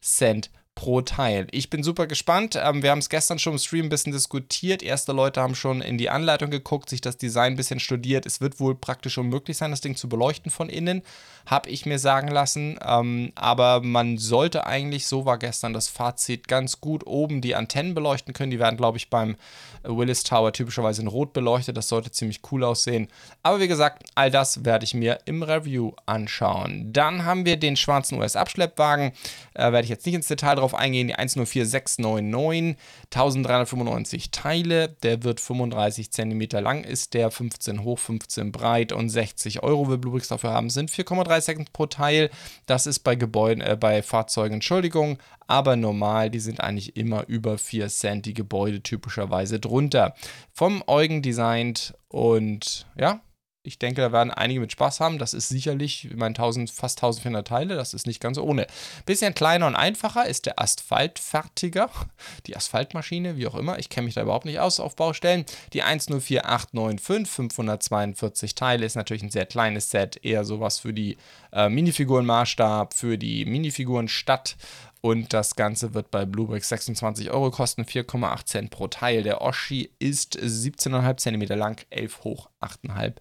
Cent 0.01 0.49
pro 0.77 1.01
Teil. 1.01 1.47
Ich 1.49 1.71
bin 1.71 1.81
super 1.81 2.05
gespannt. 2.05 2.55
Ähm, 2.55 2.83
wir 2.83 2.91
haben 2.91 2.99
es 2.99 3.09
gestern 3.09 3.39
schon 3.39 3.53
im 3.53 3.59
Stream 3.59 3.87
ein 3.87 3.89
bisschen 3.89 4.13
diskutiert. 4.13 4.83
Erste 4.83 5.11
Leute 5.11 5.41
haben 5.41 5.55
schon 5.55 5.81
in 5.81 5.97
die 5.97 6.11
Anleitung 6.11 6.51
geguckt, 6.51 6.87
sich 6.87 7.01
das 7.01 7.17
Design 7.17 7.53
ein 7.53 7.55
bisschen 7.55 7.79
studiert. 7.79 8.27
Es 8.27 8.41
wird 8.41 8.59
wohl 8.59 8.75
praktisch 8.75 9.17
unmöglich 9.17 9.57
sein, 9.57 9.71
das 9.71 9.81
Ding 9.81 9.95
zu 9.95 10.07
beleuchten 10.07 10.51
von 10.51 10.69
innen, 10.69 11.01
habe 11.47 11.71
ich 11.71 11.87
mir 11.87 11.97
sagen 11.97 12.27
lassen. 12.27 12.77
Ähm, 12.85 13.31
aber 13.33 13.81
man 13.81 14.19
sollte 14.19 14.67
eigentlich, 14.67 15.07
so 15.07 15.25
war 15.25 15.39
gestern 15.39 15.73
das 15.73 15.87
Fazit, 15.87 16.47
ganz 16.47 16.79
gut 16.79 17.07
oben 17.07 17.41
die 17.41 17.55
Antennen 17.55 17.95
beleuchten 17.95 18.35
können. 18.35 18.51
Die 18.51 18.59
werden, 18.59 18.77
glaube 18.77 18.99
ich, 18.99 19.09
beim 19.09 19.35
Willis 19.83 20.21
Tower 20.21 20.53
typischerweise 20.53 21.01
in 21.01 21.07
Rot 21.07 21.33
beleuchtet. 21.33 21.75
Das 21.75 21.87
sollte 21.87 22.11
ziemlich 22.11 22.41
cool 22.51 22.63
aussehen. 22.63 23.07
Aber 23.41 23.59
wie 23.59 23.67
gesagt, 23.67 24.03
all 24.13 24.29
das 24.29 24.63
werde 24.63 24.85
ich 24.85 24.93
mir 24.93 25.17
im 25.25 25.41
Review 25.41 25.93
anschauen. 26.05 26.93
Dann 26.93 27.25
haben 27.25 27.47
wir 27.47 27.57
den 27.57 27.75
schwarzen 27.75 28.19
US-Abschleppwagen. 28.19 29.11
Äh, 29.55 29.71
werde 29.71 29.81
ich 29.81 29.89
jetzt 29.89 30.05
nicht 30.05 30.13
ins 30.13 30.27
Detail 30.27 30.53
drauf 30.53 30.66
eingehen. 30.73 31.07
Die 31.07 31.13
104699, 31.13 32.77
1395 33.05 34.31
Teile. 34.31 34.89
Der 35.03 35.23
wird 35.23 35.39
35 35.39 36.11
cm 36.11 36.41
lang, 36.61 36.83
ist 36.83 37.13
der 37.13 37.31
15 37.31 37.83
hoch, 37.83 37.99
15 37.99 38.51
breit 38.51 38.91
und 38.91 39.09
60 39.09 39.63
Euro 39.63 39.87
will 39.89 39.97
Bluebricks 39.97 40.27
dafür 40.27 40.51
haben. 40.51 40.69
Sind 40.69 40.89
4,3 40.89 41.41
Cent 41.41 41.73
pro 41.73 41.85
Teil. 41.85 42.29
Das 42.65 42.87
ist 42.87 42.99
bei 42.99 43.15
Gebäuden, 43.15 43.61
äh, 43.61 43.77
bei 43.79 44.01
Fahrzeugen, 44.01 44.55
Entschuldigung, 44.55 45.17
aber 45.47 45.75
normal, 45.75 46.29
die 46.29 46.39
sind 46.39 46.59
eigentlich 46.61 46.97
immer 46.97 47.27
über 47.27 47.57
4 47.57 47.87
Cent, 47.87 48.25
die 48.25 48.33
Gebäude 48.33 48.81
typischerweise 48.81 49.59
drunter. 49.59 50.13
Vom 50.53 50.83
Eugen 50.87 51.21
designt 51.21 51.93
und 52.09 52.85
ja, 52.99 53.21
ich 53.67 53.79
denke, 53.79 54.01
da 54.01 54.11
werden 54.11 54.31
einige 54.31 54.61
mit 54.61 54.71
Spaß 54.71 55.01
haben. 55.01 55.19
Das 55.19 55.33
ist 55.33 55.49
sicherlich, 55.49 56.05
ich 56.05 56.15
meine, 56.15 56.29
1000, 56.29 56.71
fast 56.71 56.99
1400 56.99 57.47
Teile, 57.47 57.75
das 57.75 57.93
ist 57.93 58.07
nicht 58.07 58.21
ganz 58.21 58.37
ohne. 58.37 58.65
Bisschen 59.05 59.33
kleiner 59.33 59.67
und 59.67 59.75
einfacher 59.75 60.25
ist 60.25 60.45
der 60.45 60.59
Asphaltfertiger, 60.59 61.89
die 62.47 62.55
Asphaltmaschine, 62.55 63.35
wie 63.35 63.45
auch 63.47 63.55
immer. 63.55 63.77
Ich 63.77 63.89
kenne 63.89 64.05
mich 64.05 64.15
da 64.15 64.21
überhaupt 64.21 64.45
nicht 64.45 64.59
aus 64.59 64.79
auf 64.79 64.95
Baustellen. 64.95 65.45
Die 65.73 65.81
104895, 65.81 67.27
542 67.27 68.55
Teile, 68.55 68.85
ist 68.85 68.95
natürlich 68.95 69.23
ein 69.23 69.31
sehr 69.31 69.45
kleines 69.45 69.91
Set, 69.91 70.23
eher 70.23 70.45
sowas 70.45 70.79
für 70.79 70.93
die 70.93 71.17
äh, 71.51 71.67
Minifigurenmaßstab, 71.67 72.93
für 72.93 73.17
die 73.17 73.45
Minifigurenstadt. 73.45 74.55
Und 75.01 75.33
das 75.33 75.55
Ganze 75.55 75.93
wird 75.93 76.09
bei 76.09 76.25
Bluebricks 76.25 76.69
26 76.69 77.31
Euro 77.31 77.51
kosten, 77.51 77.83
4,8 77.83 78.45
Cent 78.45 78.69
pro 78.71 78.87
Teil. 78.87 79.23
Der 79.23 79.41
Oshi 79.41 79.91
ist 79.99 80.37
17,5 80.37 81.17
cm 81.17 81.57
lang, 81.57 81.85
11 81.91 82.23
hoch, 82.23 82.49
8,5 82.61 83.13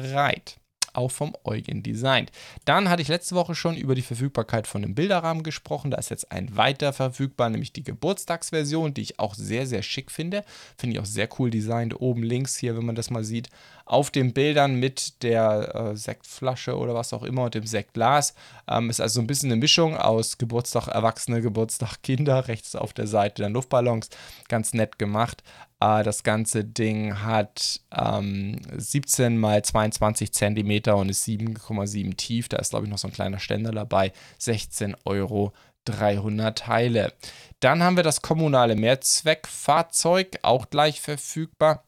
breit 0.00 0.58
auch 0.96 1.10
vom 1.10 1.34
Eugen 1.44 1.82
designt. 1.82 2.32
Dann 2.64 2.88
hatte 2.88 3.02
ich 3.02 3.08
letzte 3.08 3.34
Woche 3.34 3.54
schon 3.54 3.76
über 3.76 3.94
die 3.94 4.02
Verfügbarkeit 4.02 4.66
von 4.66 4.82
einem 4.82 4.94
Bilderrahmen 4.94 5.42
gesprochen. 5.42 5.90
Da 5.90 5.98
ist 5.98 6.10
jetzt 6.10 6.32
ein 6.32 6.56
weiter 6.56 6.92
verfügbar, 6.92 7.50
nämlich 7.50 7.72
die 7.72 7.84
Geburtstagsversion, 7.84 8.94
die 8.94 9.02
ich 9.02 9.18
auch 9.18 9.34
sehr, 9.34 9.66
sehr 9.66 9.82
schick 9.82 10.10
finde. 10.10 10.44
Finde 10.76 10.96
ich 10.96 11.00
auch 11.00 11.06
sehr 11.06 11.28
cool 11.38 11.50
designt. 11.50 12.00
Oben 12.00 12.22
links 12.22 12.56
hier, 12.56 12.76
wenn 12.76 12.86
man 12.86 12.94
das 12.94 13.10
mal 13.10 13.24
sieht, 13.24 13.50
auf 13.84 14.10
den 14.10 14.32
Bildern 14.32 14.76
mit 14.76 15.22
der 15.22 15.74
äh, 15.74 15.96
Sektflasche 15.96 16.76
oder 16.76 16.94
was 16.94 17.12
auch 17.12 17.22
immer 17.22 17.44
und 17.44 17.54
dem 17.54 17.66
Sektglas. 17.66 18.34
Ähm, 18.68 18.90
ist 18.90 19.00
also 19.00 19.20
ein 19.20 19.28
bisschen 19.28 19.52
eine 19.52 19.60
Mischung 19.60 19.96
aus 19.96 20.38
Geburtstag 20.38 20.88
Erwachsene, 20.88 21.40
Geburtstag 21.40 22.02
Kinder. 22.02 22.48
Rechts 22.48 22.74
auf 22.74 22.92
der 22.92 23.06
Seite 23.06 23.42
dann 23.42 23.52
Luftballons. 23.52 24.08
Ganz 24.48 24.72
nett 24.72 24.98
gemacht. 24.98 25.42
Äh, 25.86 26.02
das 26.02 26.22
ganze 26.22 26.64
Ding 26.64 27.22
hat 27.22 27.80
ähm, 27.96 28.60
17 28.76 29.38
mal 29.38 29.62
22 29.64 30.32
Zentimeter 30.32 30.96
und 30.96 31.08
ist 31.08 31.26
7,7 31.26 32.16
tief. 32.16 32.48
Da 32.48 32.58
ist, 32.58 32.70
glaube 32.70 32.86
ich, 32.86 32.90
noch 32.90 32.98
so 32.98 33.08
ein 33.08 33.14
kleiner 33.14 33.38
Ständer 33.38 33.72
dabei. 33.72 34.12
16 34.38 34.96
Euro 35.04 35.52
300 35.84 36.58
Teile. 36.58 37.12
Dann 37.60 37.82
haben 37.82 37.96
wir 37.96 38.02
das 38.02 38.22
kommunale 38.22 38.74
Mehrzweckfahrzeug, 38.74 40.38
auch 40.42 40.70
gleich 40.70 41.00
verfügbar. 41.00 41.84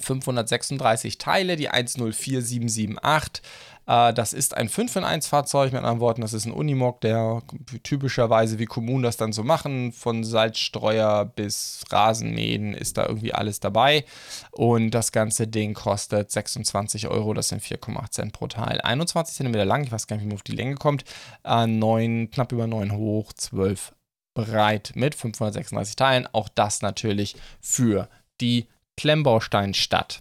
536 0.00 1.18
Teile, 1.18 1.54
die 1.56 1.68
104778. 1.68 3.42
Äh, 3.86 4.12
das 4.14 4.32
ist 4.32 4.56
ein 4.56 4.68
5 4.68 4.96
in 4.96 5.04
1 5.04 5.26
Fahrzeug, 5.26 5.72
mit 5.72 5.80
anderen 5.80 6.00
Worten, 6.00 6.20
das 6.20 6.32
ist 6.32 6.46
ein 6.46 6.52
Unimog, 6.52 7.00
der 7.00 7.42
typischerweise 7.82 8.58
wie 8.58 8.66
Kommunen 8.66 9.02
das 9.02 9.16
dann 9.16 9.32
so 9.32 9.42
machen, 9.42 9.92
von 9.92 10.24
Salzstreuer 10.24 11.24
bis 11.24 11.84
Rasenmähen 11.90 12.74
ist 12.74 12.96
da 12.96 13.06
irgendwie 13.06 13.34
alles 13.34 13.60
dabei. 13.60 14.04
Und 14.50 14.90
das 14.90 15.12
ganze 15.12 15.46
Ding 15.46 15.74
kostet 15.74 16.30
26 16.30 17.08
Euro, 17.08 17.34
das 17.34 17.48
sind 17.48 17.62
4,8 17.62 18.10
Cent 18.10 18.32
pro 18.32 18.46
Teil. 18.46 18.80
21 18.80 19.36
cm 19.36 19.52
lang, 19.66 19.84
ich 19.84 19.92
weiß 19.92 20.06
gar 20.06 20.16
nicht, 20.16 20.24
wie 20.24 20.28
man 20.28 20.36
auf 20.36 20.42
die 20.42 20.52
Länge 20.52 20.76
kommt, 20.76 21.04
äh, 21.44 21.66
9, 21.66 22.30
knapp 22.30 22.52
über 22.52 22.66
9 22.66 22.92
hoch, 22.92 23.32
12 23.32 23.92
breit 24.34 24.92
mit 24.94 25.14
536 25.14 25.96
Teilen. 25.96 26.28
Auch 26.32 26.48
das 26.48 26.82
natürlich 26.82 27.36
für 27.60 28.08
die 28.40 28.66
Klemmbausteinstadt. 28.96 30.20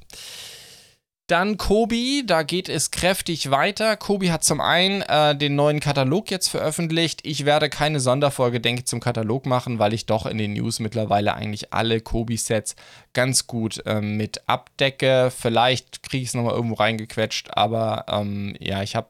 Dann 1.28 1.56
Kobi, 1.58 2.24
da 2.26 2.44
geht 2.44 2.68
es 2.68 2.92
kräftig 2.92 3.50
weiter. 3.50 3.96
Kobi 3.96 4.30
hat 4.30 4.44
zum 4.44 4.60
einen 4.60 5.02
äh, 5.04 5.34
den 5.38 5.56
neuen 5.56 5.80
Katalog 5.80 6.30
jetzt 6.30 6.50
veröffentlicht. 6.50 7.22
Ich 7.24 7.46
werde 7.46 7.70
keine 7.70 8.02
Sonderfolge, 8.02 8.60
denke 8.60 8.82
ich, 8.82 8.88
zum 8.88 9.00
Katalog 9.00 9.46
machen, 9.46 9.80
weil 9.80 9.94
ich 9.94 10.06
doch 10.06 10.26
in 10.26 10.38
den 10.38 10.52
News 10.52 10.80
mittlerweile 10.80 11.34
eigentlich 11.34 11.74
alle 11.74 12.02
Kobi-Sets 12.02 12.76
ganz 13.14 13.48
gut 13.48 13.82
ähm, 13.86 14.18
mit 14.18 14.42
abdecke. 14.48 15.32
Vielleicht 15.36 16.04
kriege 16.04 16.24
ich 16.24 16.30
es 16.30 16.34
nochmal 16.34 16.56
irgendwo 16.56 16.76
reingequetscht, 16.76 17.52
aber 17.56 18.06
ähm, 18.10 18.58
ja, 18.60 18.84
ich 18.84 18.98
habe 18.98 19.10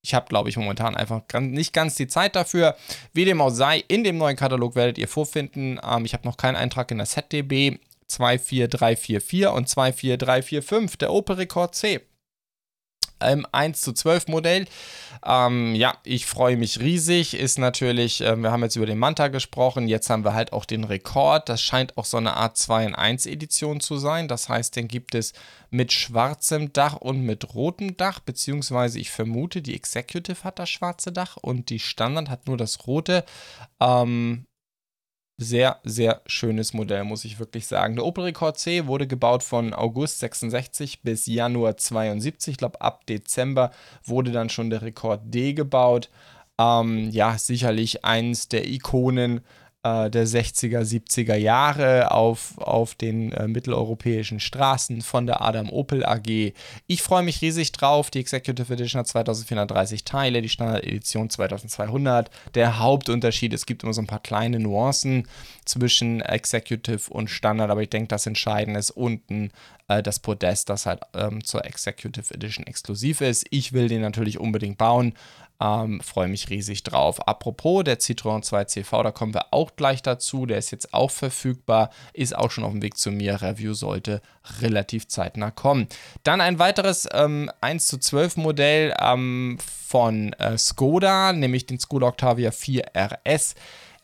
ich 0.00 0.14
habe, 0.14 0.26
glaube 0.28 0.48
ich, 0.48 0.56
momentan 0.56 0.96
einfach 0.96 1.22
nicht 1.40 1.74
ganz 1.74 1.96
die 1.96 2.06
Zeit 2.06 2.36
dafür. 2.36 2.76
Wie 3.12 3.26
dem 3.26 3.42
auch 3.42 3.50
sei, 3.50 3.84
in 3.88 4.04
dem 4.04 4.16
neuen 4.16 4.36
Katalog 4.36 4.74
werdet 4.74 4.96
ihr 4.96 5.08
vorfinden. 5.08 5.78
Ähm, 5.86 6.06
ich 6.06 6.14
habe 6.14 6.26
noch 6.26 6.38
keinen 6.38 6.56
Eintrag 6.56 6.90
in 6.90 6.98
der 6.98 7.06
ZDB. 7.06 7.78
24344 8.08 9.46
und 9.48 9.68
24345, 9.68 10.98
der 10.98 11.12
Opel 11.12 11.36
Rekord 11.36 11.74
C. 11.74 12.00
Im 13.20 13.46
1 13.50 13.80
zu 13.80 13.92
12 13.92 14.28
Modell. 14.28 14.66
Ähm, 15.26 15.74
ja, 15.74 15.96
ich 16.04 16.26
freue 16.26 16.56
mich 16.56 16.78
riesig. 16.78 17.34
Ist 17.34 17.58
natürlich, 17.58 18.20
äh, 18.20 18.36
wir 18.36 18.52
haben 18.52 18.62
jetzt 18.62 18.76
über 18.76 18.86
den 18.86 18.98
Manta 18.98 19.26
gesprochen, 19.26 19.88
jetzt 19.88 20.08
haben 20.08 20.24
wir 20.24 20.34
halt 20.34 20.52
auch 20.52 20.64
den 20.64 20.84
Rekord. 20.84 21.48
Das 21.48 21.60
scheint 21.60 21.98
auch 21.98 22.04
so 22.04 22.16
eine 22.16 22.36
Art 22.36 22.56
2 22.56 22.86
in 22.86 22.94
1 22.94 23.26
Edition 23.26 23.80
zu 23.80 23.98
sein. 23.98 24.28
Das 24.28 24.48
heißt, 24.48 24.76
den 24.76 24.86
gibt 24.86 25.16
es 25.16 25.32
mit 25.70 25.92
schwarzem 25.92 26.72
Dach 26.72 26.96
und 26.96 27.22
mit 27.22 27.54
rotem 27.54 27.96
Dach, 27.96 28.20
beziehungsweise 28.20 29.00
ich 29.00 29.10
vermute, 29.10 29.62
die 29.62 29.74
Executive 29.74 30.44
hat 30.44 30.60
das 30.60 30.70
schwarze 30.70 31.10
Dach 31.10 31.36
und 31.36 31.70
die 31.70 31.80
Standard 31.80 32.30
hat 32.30 32.46
nur 32.46 32.56
das 32.56 32.86
rote. 32.86 33.24
Ähm, 33.80 34.46
sehr, 35.38 35.78
sehr 35.84 36.20
schönes 36.26 36.74
Modell, 36.74 37.04
muss 37.04 37.24
ich 37.24 37.38
wirklich 37.38 37.68
sagen. 37.68 37.94
Der 37.94 38.04
Opel 38.04 38.24
Rekord 38.24 38.58
C 38.58 38.86
wurde 38.86 39.06
gebaut 39.06 39.44
von 39.44 39.72
August 39.72 40.18
66 40.18 41.02
bis 41.02 41.26
Januar 41.26 41.76
72. 41.76 42.52
Ich 42.52 42.58
glaube, 42.58 42.80
ab 42.80 43.06
Dezember 43.06 43.70
wurde 44.04 44.32
dann 44.32 44.50
schon 44.50 44.68
der 44.68 44.82
Rekord 44.82 45.20
D 45.24 45.54
gebaut. 45.54 46.10
Ähm, 46.58 47.10
ja, 47.10 47.38
sicherlich 47.38 48.04
eins 48.04 48.48
der 48.48 48.68
Ikonen 48.68 49.40
äh, 49.82 50.10
der 50.10 50.26
60er, 50.26 50.80
70er 50.80 51.36
Jahre 51.36 52.10
auf, 52.10 52.58
auf 52.58 52.94
den 52.94 53.32
äh, 53.32 53.46
mitteleuropäischen 53.46 54.40
Straßen 54.40 55.02
von 55.02 55.26
der 55.26 55.40
Adam 55.42 55.70
Opel 55.70 56.04
AG. 56.04 56.52
Ich 56.86 57.02
freue 57.02 57.22
mich 57.22 57.40
riesig 57.42 57.72
drauf. 57.72 58.10
Die 58.10 58.20
Executive 58.20 58.72
Edition 58.72 59.00
hat 59.00 59.08
2430 59.08 60.04
Teile, 60.04 60.42
die 60.42 60.48
Standard 60.48 60.84
Edition 60.84 61.30
2200. 61.30 62.30
Der 62.54 62.78
Hauptunterschied, 62.78 63.52
es 63.52 63.66
gibt 63.66 63.82
immer 63.82 63.94
so 63.94 64.02
ein 64.02 64.06
paar 64.06 64.22
kleine 64.22 64.58
Nuancen 64.58 65.28
zwischen 65.64 66.20
Executive 66.22 67.10
und 67.10 67.28
Standard, 67.30 67.70
aber 67.70 67.82
ich 67.82 67.90
denke, 67.90 68.08
das 68.08 68.26
Entscheidende 68.26 68.80
ist 68.80 68.90
unten 68.90 69.50
äh, 69.88 70.02
das 70.02 70.20
Podest, 70.20 70.68
das 70.68 70.86
halt 70.86 71.00
ähm, 71.14 71.44
zur 71.44 71.64
Executive 71.64 72.32
Edition 72.32 72.66
exklusiv 72.66 73.20
ist. 73.20 73.46
Ich 73.50 73.72
will 73.72 73.88
den 73.88 74.02
natürlich 74.02 74.38
unbedingt 74.38 74.78
bauen. 74.78 75.14
Ähm, 75.60 76.00
Freue 76.00 76.28
mich 76.28 76.50
riesig 76.50 76.84
drauf. 76.84 77.26
Apropos, 77.26 77.82
der 77.82 77.98
Citroën 77.98 78.42
2 78.42 78.64
CV, 78.64 79.02
da 79.02 79.10
kommen 79.10 79.34
wir 79.34 79.52
auch 79.52 79.74
gleich 79.74 80.02
dazu. 80.02 80.46
Der 80.46 80.58
ist 80.58 80.70
jetzt 80.70 80.94
auch 80.94 81.10
verfügbar, 81.10 81.90
ist 82.12 82.36
auch 82.36 82.52
schon 82.52 82.62
auf 82.62 82.70
dem 82.70 82.82
Weg 82.82 82.96
zu 82.96 83.10
mir. 83.10 83.42
Review 83.42 83.74
sollte 83.74 84.22
relativ 84.60 85.08
zeitnah 85.08 85.50
kommen. 85.50 85.88
Dann 86.22 86.40
ein 86.40 86.60
weiteres 86.60 87.08
ähm, 87.12 87.50
1 87.60 87.88
zu 87.88 87.98
12 87.98 88.36
Modell 88.36 88.94
ähm, 89.00 89.58
von 89.60 90.32
äh, 90.34 90.56
Skoda, 90.56 91.32
nämlich 91.32 91.66
den 91.66 91.80
Skoda 91.80 92.06
Octavia 92.06 92.52
4 92.52 92.84
RS. 92.96 93.56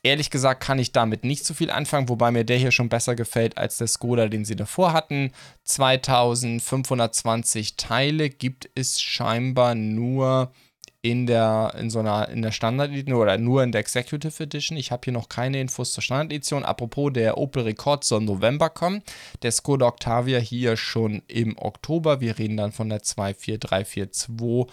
Ehrlich 0.05 0.31
gesagt 0.31 0.63
kann 0.63 0.79
ich 0.79 0.93
damit 0.93 1.25
nicht 1.25 1.45
so 1.47 1.55
viel 1.55 1.71
anfangen, 1.71 2.11
wobei 2.11 2.31
mir 2.31 2.45
der 2.45 2.59
hier 2.59 2.73
schon 2.73 2.91
besser 2.91 3.15
gefällt 3.15 3.57
als 3.57 3.79
der 3.79 3.87
Skoda, 3.87 4.29
den 4.29 4.45
sie 4.45 4.55
davor 4.55 4.93
hatten. 4.93 5.33
2520 5.65 7.77
Teile 7.77 8.29
gibt 8.29 8.69
es 8.75 9.01
scheinbar 9.01 9.75
nur 9.75 10.53
in 11.01 11.27
der, 11.27 11.75
in 11.79 11.89
so 11.89 12.03
der 12.03 12.53
Standard 12.53 12.91
Edition 12.91 13.15
oder 13.15 13.39
nur 13.39 13.63
in 13.63 13.73
der 13.73 13.81
Executive 13.81 14.43
Edition. 14.43 14.77
Ich 14.77 14.91
habe 14.91 15.01
hier 15.05 15.15
noch 15.15 15.31
keine 15.31 15.59
Infos 15.59 15.95
zur 15.95 16.03
Standard 16.03 16.33
Edition. 16.33 16.67
Apropos, 16.67 17.15
der 17.15 17.39
Opel 17.39 17.63
Rekord 17.63 18.05
soll 18.05 18.21
im 18.21 18.27
November 18.27 18.69
kommen. 18.69 19.03
Der 19.43 19.53
Skoda 19.53 19.87
Octavia 19.87 20.39
hier 20.39 20.77
schon 20.77 21.23
im 21.29 21.57
Oktober. 21.57 22.21
Wir 22.21 22.39
reden 22.39 22.59
dann 22.59 22.73
von 22.73 22.91
der 22.91 23.01
24342 23.01 24.67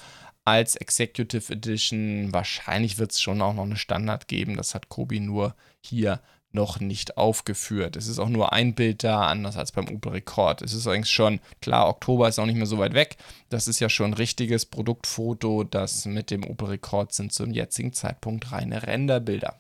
als 0.46 0.76
Executive 0.76 1.54
Edition. 1.54 2.34
Wahrscheinlich 2.34 2.98
wird 2.98 3.12
es 3.12 3.22
schon 3.22 3.42
auch 3.42 3.54
noch 3.54 3.64
eine 3.64 3.78
Standard 3.78 4.28
geben. 4.28 4.58
Das 4.58 4.76
hat 4.76 4.90
Kobi 4.90 5.20
nur 5.20 5.56
hier 5.82 6.22
noch 6.54 6.80
nicht 6.80 7.18
aufgeführt. 7.18 7.96
Es 7.96 8.08
ist 8.08 8.20
auch 8.20 8.30
nur 8.30 8.52
ein 8.52 8.76
Bild 8.76 9.04
da, 9.04 9.28
anders 9.28 9.58
als 9.58 9.72
beim 9.72 9.88
Opel 9.88 10.14
Rekord. 10.14 10.62
Es 10.62 10.74
ist 10.74 10.88
eigentlich 10.88 11.14
schon, 11.14 11.40
klar, 11.62 11.88
Oktober 11.88 12.28
ist 12.28 12.40
auch 12.40 12.46
nicht 12.46 12.58
mehr 12.58 12.66
so 12.66 12.78
weit 12.78 12.94
weg. 12.94 13.18
Das 13.50 13.68
ist 13.68 13.80
ja 13.80 13.90
schon 13.90 14.12
ein 14.12 14.16
richtiges 14.16 14.66
Produktfoto. 14.66 15.64
Das 15.64 16.06
mit 16.06 16.30
dem 16.32 16.44
Opel 16.44 16.70
Rekord 16.70 17.14
sind 17.14 17.32
zum 17.32 17.52
jetzigen 17.52 17.94
Zeitpunkt 17.94 18.52
reine 18.52 18.84
Renderbilder. 18.84 19.58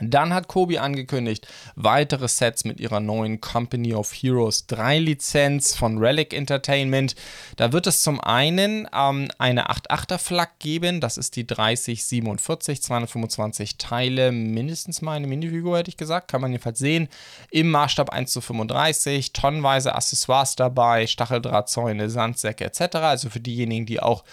Dann 0.00 0.32
hat 0.32 0.48
Kobi 0.48 0.78
angekündigt, 0.78 1.46
weitere 1.74 2.28
Sets 2.28 2.64
mit 2.64 2.80
ihrer 2.80 3.00
neuen 3.00 3.40
Company 3.40 3.94
of 3.94 4.12
Heroes 4.12 4.66
3 4.66 4.98
Lizenz 4.98 5.74
von 5.74 5.98
Relic 5.98 6.32
Entertainment. 6.32 7.14
Da 7.56 7.72
wird 7.72 7.86
es 7.86 8.02
zum 8.02 8.20
einen 8.20 8.88
ähm, 8.94 9.28
eine 9.38 9.70
8.8er 9.70 10.18
Flak 10.18 10.58
geben, 10.58 11.00
das 11.00 11.18
ist 11.18 11.36
die 11.36 11.46
3047, 11.46 12.82
225 12.82 13.78
Teile, 13.78 14.32
mindestens 14.32 15.02
mal 15.02 15.14
eine 15.14 15.26
Minifigur, 15.26 15.78
hätte 15.78 15.90
ich 15.90 15.96
gesagt, 15.96 16.28
kann 16.28 16.40
man 16.40 16.52
jedenfalls 16.52 16.78
sehen. 16.78 17.08
Im 17.50 17.70
Maßstab 17.70 18.10
1 18.10 18.32
zu 18.32 18.40
35, 18.40 19.32
tonnenweise 19.32 19.94
Accessoires 19.94 20.56
dabei, 20.56 21.06
Stacheldrahtzäune, 21.06 22.10
Sandsäcke 22.10 22.64
etc. 22.64 22.96
Also 22.96 23.30
für 23.30 23.40
diejenigen, 23.40 23.86
die 23.86 24.00
auch 24.00 24.24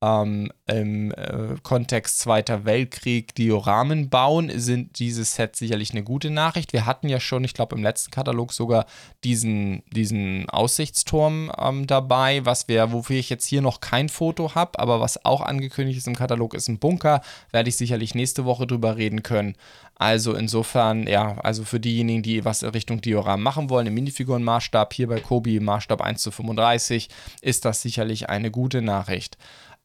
ähm, 0.00 0.52
im 0.66 1.12
äh, 1.12 1.56
Kontext 1.62 2.20
Zweiter 2.20 2.64
Weltkrieg 2.64 3.34
Dioramen 3.34 4.08
bauen, 4.08 4.50
sind 4.54 4.98
diese 4.98 5.24
Sets 5.24 5.58
sicherlich 5.58 5.90
eine 5.90 6.04
gute 6.04 6.30
Nachricht. 6.30 6.72
Wir 6.72 6.86
hatten 6.86 7.08
ja 7.08 7.18
schon, 7.18 7.42
ich 7.44 7.54
glaube, 7.54 7.74
im 7.74 7.82
letzten 7.82 8.10
Katalog 8.10 8.52
sogar 8.52 8.86
diesen, 9.24 9.82
diesen 9.90 10.48
Aussichtsturm 10.50 11.50
ähm, 11.58 11.86
dabei, 11.86 12.44
was 12.44 12.68
wir, 12.68 12.92
wofür 12.92 13.16
ich 13.16 13.30
jetzt 13.30 13.46
hier 13.46 13.62
noch 13.62 13.80
kein 13.80 14.08
Foto 14.08 14.54
habe, 14.54 14.78
aber 14.78 15.00
was 15.00 15.24
auch 15.24 15.40
angekündigt 15.40 15.98
ist 15.98 16.06
im 16.06 16.16
Katalog, 16.16 16.54
ist 16.54 16.68
ein 16.68 16.78
Bunker. 16.78 17.20
Werde 17.50 17.68
ich 17.68 17.76
sicherlich 17.76 18.14
nächste 18.14 18.44
Woche 18.44 18.66
drüber 18.66 18.96
reden 18.96 19.22
können. 19.22 19.56
Also 19.96 20.34
insofern, 20.34 21.08
ja, 21.08 21.38
also 21.38 21.64
für 21.64 21.80
diejenigen, 21.80 22.22
die 22.22 22.44
was 22.44 22.62
in 22.62 22.70
Richtung 22.70 23.00
Dioram 23.00 23.42
machen 23.42 23.68
wollen, 23.68 23.88
im 23.88 23.94
Minifigurenmaßstab, 23.94 24.94
hier 24.94 25.08
bei 25.08 25.18
Kobi 25.18 25.58
Maßstab 25.58 26.00
1 26.00 26.22
zu 26.22 26.30
35, 26.30 27.08
ist 27.42 27.64
das 27.64 27.82
sicherlich 27.82 28.28
eine 28.28 28.52
gute 28.52 28.80
Nachricht. 28.80 29.36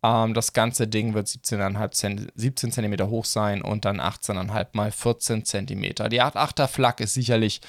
Ähm, 0.03 0.33
das 0.33 0.53
ganze 0.53 0.88
Ding 0.88 1.13
wird 1.13 1.27
17,5 1.27 2.29
17 2.36 2.72
cm 2.72 3.10
hoch 3.10 3.25
sein 3.25 3.62
und 3.62 3.86
dann 3.86 4.01
18,5 4.01 4.67
mal 4.74 4.91
14 4.91 5.45
cm. 5.45 5.81
Die 6.10 6.22
8.8er 6.22 6.67
Flak 6.67 7.00
ist 7.00 7.13
sicherlich 7.13 7.62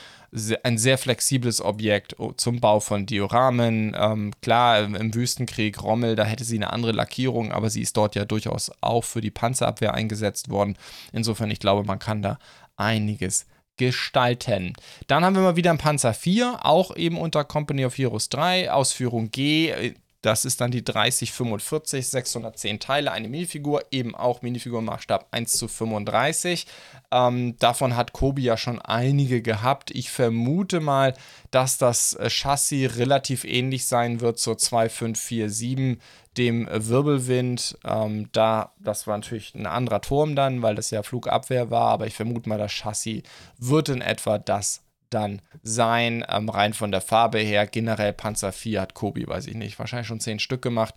ein 0.64 0.78
sehr 0.78 0.98
flexibles 0.98 1.60
Objekt 1.60 2.18
oh, 2.18 2.32
zum 2.32 2.60
Bau 2.60 2.80
von 2.80 3.06
Dioramen. 3.06 3.96
Ähm, 3.96 4.32
klar, 4.42 4.80
im 4.80 5.14
Wüstenkrieg 5.14 5.80
Rommel, 5.80 6.16
da 6.16 6.24
hätte 6.24 6.42
sie 6.42 6.56
eine 6.56 6.72
andere 6.72 6.90
Lackierung, 6.90 7.52
aber 7.52 7.70
sie 7.70 7.82
ist 7.82 7.96
dort 7.96 8.16
ja 8.16 8.24
durchaus 8.24 8.72
auch 8.80 9.04
für 9.04 9.20
die 9.20 9.30
Panzerabwehr 9.30 9.94
eingesetzt 9.94 10.50
worden. 10.50 10.76
Insofern, 11.12 11.52
ich 11.52 11.60
glaube, 11.60 11.84
man 11.84 12.00
kann 12.00 12.20
da 12.20 12.38
einiges 12.76 13.46
gestalten. 13.76 14.72
Dann 15.06 15.24
haben 15.24 15.36
wir 15.36 15.42
mal 15.42 15.56
wieder 15.56 15.70
ein 15.70 15.78
Panzer 15.78 16.14
4, 16.14 16.64
auch 16.64 16.96
eben 16.96 17.18
unter 17.18 17.44
Company 17.44 17.84
of 17.84 17.96
Heroes 17.96 18.28
3, 18.28 18.72
Ausführung 18.72 19.30
G, 19.30 19.94
das 20.24 20.46
ist 20.46 20.62
dann 20.62 20.70
die 20.70 20.82
3045, 20.82 22.08
610 22.08 22.80
Teile, 22.80 23.12
eine 23.12 23.28
Minifigur, 23.28 23.82
eben 23.90 24.14
auch 24.14 24.40
Minifigurmaßstab 24.40 25.28
1 25.32 25.52
zu 25.52 25.68
35. 25.68 26.66
Ähm, 27.10 27.58
davon 27.58 27.94
hat 27.94 28.14
Kobi 28.14 28.42
ja 28.42 28.56
schon 28.56 28.80
einige 28.80 29.42
gehabt. 29.42 29.90
Ich 29.90 30.10
vermute 30.10 30.80
mal, 30.80 31.12
dass 31.50 31.76
das 31.76 32.14
äh, 32.14 32.30
Chassis 32.30 32.96
relativ 32.96 33.44
ähnlich 33.44 33.84
sein 33.84 34.22
wird 34.22 34.38
zur 34.38 34.56
2547, 34.56 35.98
dem 36.38 36.68
Wirbelwind. 36.70 37.76
Ähm, 37.84 38.30
da, 38.32 38.72
das 38.78 39.06
war 39.06 39.18
natürlich 39.18 39.54
ein 39.54 39.66
anderer 39.66 40.00
Turm 40.00 40.36
dann, 40.36 40.62
weil 40.62 40.74
das 40.74 40.90
ja 40.90 41.02
Flugabwehr 41.02 41.70
war, 41.70 41.90
aber 41.90 42.06
ich 42.06 42.14
vermute 42.14 42.48
mal, 42.48 42.58
das 42.58 42.72
Chassis 42.72 43.22
wird 43.58 43.90
in 43.90 44.00
etwa 44.00 44.38
das 44.38 44.83
dann 45.14 45.40
sein, 45.62 46.24
ähm, 46.28 46.48
rein 46.48 46.74
von 46.74 46.90
der 46.90 47.00
Farbe 47.00 47.38
her. 47.38 47.66
Generell 47.66 48.12
Panzer 48.12 48.52
4 48.52 48.80
hat 48.80 48.94
Kobi, 48.94 49.26
weiß 49.26 49.46
ich 49.46 49.54
nicht, 49.54 49.78
wahrscheinlich 49.78 50.08
schon 50.08 50.20
10 50.20 50.38
Stück 50.38 50.62
gemacht. 50.62 50.94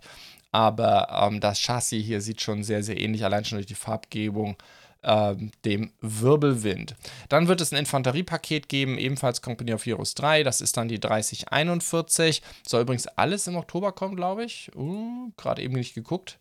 aber 0.50 1.08
ähm, 1.10 1.40
das 1.40 1.60
Chassis 1.60 2.04
hier 2.04 2.20
sieht 2.20 2.40
schon 2.40 2.62
sehr, 2.64 2.82
sehr 2.82 3.00
ähnlich, 3.00 3.24
allein 3.24 3.44
schon 3.44 3.58
durch 3.58 3.66
die 3.66 3.74
Farbgebung 3.74 4.56
ähm, 5.02 5.50
dem 5.64 5.92
Wirbelwind. 6.00 6.96
Dann 7.28 7.48
wird 7.48 7.60
es 7.60 7.72
ein 7.72 7.78
Infanteriepaket 7.78 8.68
geben, 8.68 8.98
ebenfalls 8.98 9.42
Company 9.42 9.72
of 9.72 9.86
Heroes 9.86 10.14
3. 10.14 10.42
Das 10.42 10.60
ist 10.60 10.76
dann 10.76 10.88
die 10.88 11.00
3041. 11.00 12.42
Soll 12.66 12.82
übrigens 12.82 13.06
alles 13.06 13.46
im 13.46 13.56
Oktober 13.56 13.92
kommen, 13.92 14.16
glaube 14.16 14.44
ich. 14.44 14.70
Uh, 14.74 15.30
Gerade 15.36 15.62
eben 15.62 15.74
nicht 15.74 15.94
geguckt. 15.94 16.38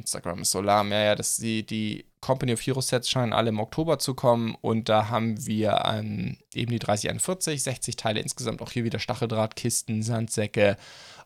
Instagram 0.00 0.42
ist 0.42 0.50
so 0.50 0.60
lahm. 0.60 0.92
Ja, 0.92 1.02
ja, 1.02 1.14
das, 1.14 1.36
die, 1.36 1.64
die 1.64 2.04
Company 2.20 2.52
of 2.52 2.60
Heroes 2.60 2.88
Sets 2.88 3.08
scheinen 3.08 3.32
alle 3.32 3.50
im 3.50 3.60
Oktober 3.60 3.98
zu 3.98 4.14
kommen. 4.14 4.56
Und 4.60 4.88
da 4.88 5.08
haben 5.08 5.46
wir 5.46 5.82
ähm, 5.86 6.36
eben 6.54 6.70
die 6.70 6.78
3041, 6.78 7.62
60 7.62 7.96
Teile 7.96 8.20
insgesamt. 8.20 8.62
Auch 8.62 8.72
hier 8.72 8.84
wieder 8.84 8.98
Stacheldrahtkisten, 8.98 10.02
Sandsäcke 10.02 10.76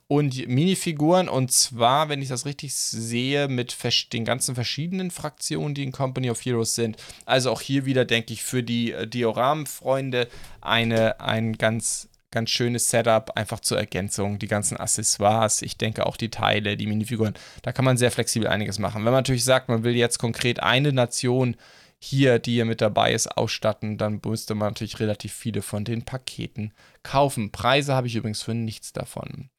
und 0.06 0.46
Minifiguren. 0.46 1.28
Und 1.28 1.50
zwar, 1.52 2.08
wenn 2.08 2.22
ich 2.22 2.28
das 2.28 2.46
richtig 2.46 2.74
sehe, 2.74 3.48
mit 3.48 3.76
den 4.12 4.24
ganzen 4.24 4.54
verschiedenen 4.54 5.10
Fraktionen, 5.10 5.74
die 5.74 5.82
in 5.82 5.92
Company 5.92 6.30
of 6.30 6.44
Heroes 6.44 6.74
sind. 6.74 6.96
Also 7.24 7.50
auch 7.50 7.60
hier 7.60 7.86
wieder, 7.86 8.04
denke 8.04 8.32
ich, 8.32 8.42
für 8.42 8.62
die 8.62 8.92
äh, 8.92 9.06
Dioramen-Freunde 9.06 10.28
eine, 10.60 11.20
ein 11.20 11.54
ganz 11.54 12.08
ganz 12.34 12.50
schönes 12.50 12.90
Setup, 12.90 13.30
einfach 13.36 13.60
zur 13.60 13.78
Ergänzung. 13.78 14.38
Die 14.38 14.48
ganzen 14.48 14.76
Accessoires, 14.76 15.62
ich 15.62 15.78
denke 15.78 16.04
auch 16.04 16.18
die 16.18 16.30
Teile, 16.30 16.76
die 16.76 16.86
Minifiguren, 16.86 17.34
da 17.62 17.72
kann 17.72 17.86
man 17.86 17.96
sehr 17.96 18.10
flexibel 18.10 18.48
einiges 18.48 18.78
machen. 18.78 18.98
Wenn 18.98 19.12
man 19.12 19.22
natürlich 19.22 19.44
sagt, 19.44 19.70
man 19.70 19.84
will 19.84 19.96
jetzt 19.96 20.18
konkret 20.18 20.62
eine 20.62 20.92
Nation 20.92 21.56
hier, 21.98 22.38
die 22.38 22.52
hier 22.52 22.66
mit 22.66 22.82
dabei 22.82 23.14
ist, 23.14 23.28
ausstatten, 23.28 23.96
dann 23.96 24.20
müsste 24.22 24.54
man 24.54 24.68
natürlich 24.68 25.00
relativ 25.00 25.32
viele 25.32 25.62
von 25.62 25.84
den 25.84 26.04
Paketen 26.04 26.72
kaufen. 27.04 27.52
Preise 27.52 27.94
habe 27.94 28.08
ich 28.08 28.16
übrigens 28.16 28.42
für 28.42 28.54
nichts 28.54 28.92
davon. 28.92 29.50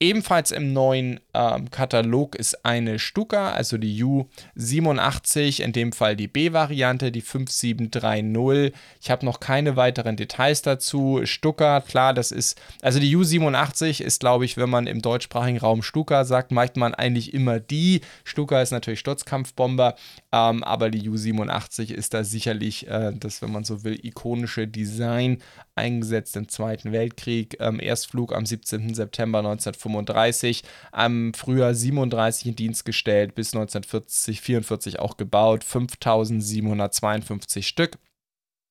Ebenfalls 0.00 0.50
im 0.50 0.72
neuen 0.72 1.20
ähm, 1.32 1.70
Katalog 1.70 2.34
ist 2.34 2.64
eine 2.64 2.98
Stuka, 2.98 3.52
also 3.52 3.78
die 3.78 4.02
U87, 4.02 5.62
in 5.62 5.72
dem 5.72 5.92
Fall 5.92 6.16
die 6.16 6.26
B-Variante, 6.26 7.12
die 7.12 7.20
5730. 7.20 8.72
Ich 9.00 9.10
habe 9.10 9.24
noch 9.24 9.38
keine 9.38 9.76
weiteren 9.76 10.16
Details 10.16 10.62
dazu. 10.62 11.20
Stuka, 11.24 11.80
klar, 11.80 12.12
das 12.12 12.32
ist, 12.32 12.60
also 12.82 12.98
die 12.98 13.16
U87 13.16 14.02
ist, 14.02 14.20
glaube 14.20 14.44
ich, 14.44 14.56
wenn 14.56 14.70
man 14.70 14.86
im 14.86 15.00
deutschsprachigen 15.00 15.58
Raum 15.58 15.82
Stuka 15.82 16.24
sagt, 16.24 16.50
meint 16.50 16.76
man 16.76 16.94
eigentlich 16.94 17.32
immer 17.32 17.60
die. 17.60 18.00
Stuka 18.24 18.60
ist 18.60 18.72
natürlich 18.72 19.00
Sturzkampfbomber, 19.00 19.94
ähm, 20.32 20.64
aber 20.64 20.90
die 20.90 21.08
U87 21.08 21.92
ist 21.92 22.14
da 22.14 22.24
sicherlich 22.24 22.88
äh, 22.88 23.12
das, 23.14 23.42
wenn 23.42 23.52
man 23.52 23.64
so 23.64 23.84
will, 23.84 23.98
ikonische 24.02 24.66
Design 24.66 25.38
eingesetzt 25.76 26.36
im 26.36 26.48
Zweiten 26.48 26.92
Weltkrieg. 26.94 27.58
Ähm, 27.60 27.78
Erstflug 27.78 28.34
am 28.34 28.46
17. 28.46 28.94
September 28.94 29.40
1935, 29.40 30.62
am 30.92 31.34
Frühjahr 31.34 31.74
37 31.74 32.46
in 32.46 32.56
Dienst 32.56 32.86
gestellt, 32.86 33.34
bis 33.34 33.54
1940, 33.54 34.40
44 34.40 35.00
auch 35.00 35.18
gebaut, 35.18 35.64
5752 35.64 37.68
Stück. 37.68 37.98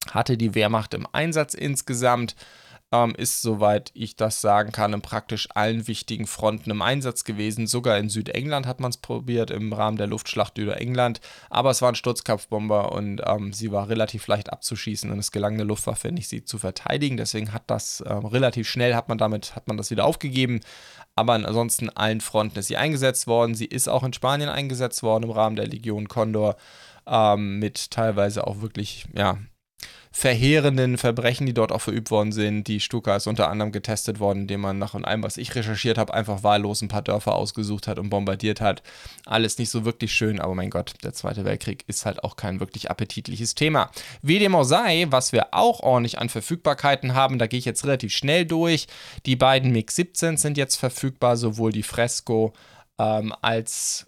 Hatte 0.09 0.37
die 0.37 0.55
Wehrmacht 0.55 0.95
im 0.95 1.07
Einsatz 1.11 1.53
insgesamt 1.53 2.35
ähm, 2.93 3.15
ist, 3.15 3.41
soweit 3.41 3.89
ich 3.95 4.15
das 4.15 4.39
sagen 4.39 4.71
kann, 4.71 4.93
in 4.93 5.01
praktisch 5.01 5.49
allen 5.55 5.87
wichtigen 5.87 6.27
Fronten 6.27 6.69
im 6.69 6.83
Einsatz 6.83 7.23
gewesen. 7.23 7.65
Sogar 7.65 7.97
in 7.97 8.07
Südengland 8.07 8.67
hat 8.67 8.79
man 8.79 8.91
es 8.91 8.97
probiert, 8.97 9.49
im 9.49 9.73
Rahmen 9.73 9.97
der 9.97 10.05
Luftschlacht 10.05 10.59
über 10.59 10.79
England. 10.79 11.19
Aber 11.49 11.71
es 11.71 11.81
war 11.81 11.89
ein 11.89 11.95
Sturzkampfbomber 11.95 12.91
und 12.91 13.21
ähm, 13.25 13.51
sie 13.51 13.71
war 13.71 13.89
relativ 13.89 14.27
leicht 14.27 14.53
abzuschießen 14.53 15.11
und 15.11 15.17
es 15.17 15.31
gelang 15.31 15.57
der 15.57 15.65
Luftwaffe 15.65 16.11
nicht, 16.11 16.29
sie 16.29 16.45
zu 16.45 16.59
verteidigen. 16.59 17.17
Deswegen 17.17 17.51
hat 17.51 17.63
das 17.65 18.03
ähm, 18.07 18.27
relativ 18.27 18.69
schnell, 18.69 18.93
hat 18.93 19.09
man 19.09 19.17
damit, 19.17 19.55
hat 19.55 19.67
man 19.67 19.77
das 19.77 19.89
wieder 19.89 20.05
aufgegeben. 20.05 20.61
Aber 21.15 21.33
ansonsten 21.33 21.89
allen 21.89 22.21
Fronten 22.21 22.59
ist 22.59 22.67
sie 22.67 22.77
eingesetzt 22.77 23.25
worden. 23.25 23.55
Sie 23.55 23.65
ist 23.65 23.87
auch 23.87 24.03
in 24.03 24.13
Spanien 24.13 24.49
eingesetzt 24.49 25.01
worden 25.01 25.23
im 25.23 25.31
Rahmen 25.31 25.55
der 25.55 25.67
Legion 25.67 26.07
Condor. 26.07 26.57
Ähm, 27.07 27.57
mit 27.57 27.89
teilweise 27.91 28.45
auch 28.47 28.61
wirklich, 28.61 29.07
ja, 29.13 29.37
verheerenden 30.15 30.99
Verbrechen, 30.99 31.47
die 31.47 31.55
dort 31.55 31.71
auch 31.71 31.81
verübt 31.81 32.11
worden 32.11 32.31
sind. 32.31 32.67
Die 32.67 32.79
Stuka 32.79 33.15
ist 33.15 33.25
unter 33.25 33.49
anderem 33.49 33.71
getestet 33.71 34.19
worden, 34.19 34.41
indem 34.41 34.61
man 34.61 34.77
nach 34.77 34.93
und 34.93 35.05
allem, 35.05 35.23
was 35.23 35.37
ich 35.37 35.55
recherchiert 35.55 35.97
habe, 35.97 36.13
einfach 36.13 36.43
wahllos 36.43 36.83
ein 36.83 36.87
paar 36.87 37.01
Dörfer 37.01 37.35
ausgesucht 37.35 37.87
hat 37.87 37.97
und 37.97 38.11
bombardiert 38.11 38.61
hat. 38.61 38.83
Alles 39.25 39.57
nicht 39.57 39.71
so 39.71 39.85
wirklich 39.85 40.13
schön, 40.13 40.39
aber 40.39 40.53
mein 40.53 40.69
Gott, 40.69 40.93
der 41.03 41.13
Zweite 41.13 41.45
Weltkrieg 41.45 41.83
ist 41.87 42.05
halt 42.05 42.23
auch 42.23 42.35
kein 42.35 42.59
wirklich 42.59 42.91
appetitliches 42.91 43.55
Thema. 43.55 43.89
Wie 44.21 44.37
dem 44.37 44.53
auch 44.53 44.63
sei, 44.63 45.07
was 45.09 45.31
wir 45.31 45.47
auch 45.51 45.79
ordentlich 45.79 46.19
an 46.19 46.29
Verfügbarkeiten 46.29 47.15
haben, 47.15 47.39
da 47.39 47.47
gehe 47.47 47.57
ich 47.57 47.65
jetzt 47.65 47.83
relativ 47.83 48.13
schnell 48.13 48.45
durch. 48.45 48.85
Die 49.25 49.35
beiden 49.35 49.71
MiG 49.71 49.89
17 49.89 50.37
sind 50.37 50.57
jetzt 50.57 50.75
verfügbar, 50.75 51.37
sowohl 51.37 51.71
die 51.71 51.81
Fresco 51.81 52.53
ähm, 52.99 53.33
als 53.41 54.05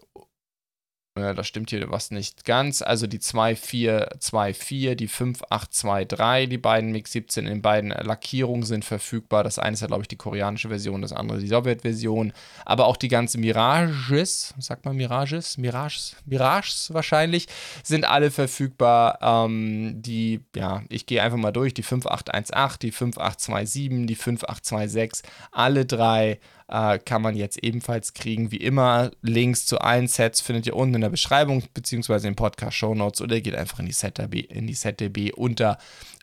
ja, 1.17 1.33
da 1.33 1.45
stimmt 1.45 1.69
hier 1.69 1.89
was 1.89 2.11
nicht 2.11 2.43
ganz. 2.43 2.81
Also 2.81 3.07
die 3.07 3.19
2424, 3.19 4.97
die 4.97 5.07
5823, 5.07 6.49
die 6.49 6.57
beiden 6.57 6.91
MiG 6.91 7.07
17 7.07 7.47
in 7.47 7.61
beiden 7.61 7.91
Lackierungen 7.91 8.63
sind 8.63 8.83
verfügbar. 8.83 9.45
Das 9.45 9.57
eine 9.57 9.75
ist 9.75 9.79
ja, 9.79 9.87
glaube 9.87 10.01
ich, 10.01 10.09
die 10.09 10.17
koreanische 10.17 10.67
Version, 10.67 11.01
das 11.01 11.13
andere 11.13 11.39
die 11.39 11.47
Sowjetversion. 11.47 12.33
Aber 12.65 12.87
auch 12.87 12.97
die 12.97 13.07
ganzen 13.07 13.39
Mirages, 13.39 14.53
sagt 14.59 14.83
man 14.83 14.97
Mirages? 14.97 15.57
Mirages? 15.57 16.17
Mirages 16.25 16.93
wahrscheinlich, 16.93 17.47
sind 17.81 18.03
alle 18.03 18.29
verfügbar. 18.29 19.19
Ähm, 19.21 20.01
die, 20.01 20.41
ja, 20.53 20.83
ich 20.89 21.05
gehe 21.05 21.23
einfach 21.23 21.37
mal 21.37 21.53
durch. 21.53 21.73
Die 21.73 21.83
5818, 21.83 22.79
die 22.81 22.91
5827, 22.91 24.05
die 24.07 24.15
5826, 24.15 25.31
alle 25.53 25.85
drei 25.85 26.39
äh, 26.67 26.99
kann 26.99 27.21
man 27.21 27.35
jetzt 27.35 27.63
ebenfalls 27.63 28.13
kriegen. 28.13 28.51
Wie 28.51 28.57
immer, 28.57 29.11
Links 29.21 29.65
zu 29.65 29.79
allen 29.79 30.07
Sets 30.07 30.41
findet 30.41 30.65
ihr 30.65 30.75
unten 30.75 30.95
in 30.95 31.01
der 31.01 31.09
Beschreibung 31.09 31.63
beziehungsweise 31.73 32.27
im 32.27 32.35
Podcast 32.35 32.75
Show 32.75 32.95
Notes 32.95 33.21
oder 33.21 33.35
ihr 33.35 33.41
geht 33.41 33.55
einfach 33.55 33.79
in 33.79 33.85
die 33.85 33.91
SetDB, 33.91 34.39
in 34.39 34.67
die 34.67 34.73
SetDB 34.73 35.31
unter. 35.31 35.77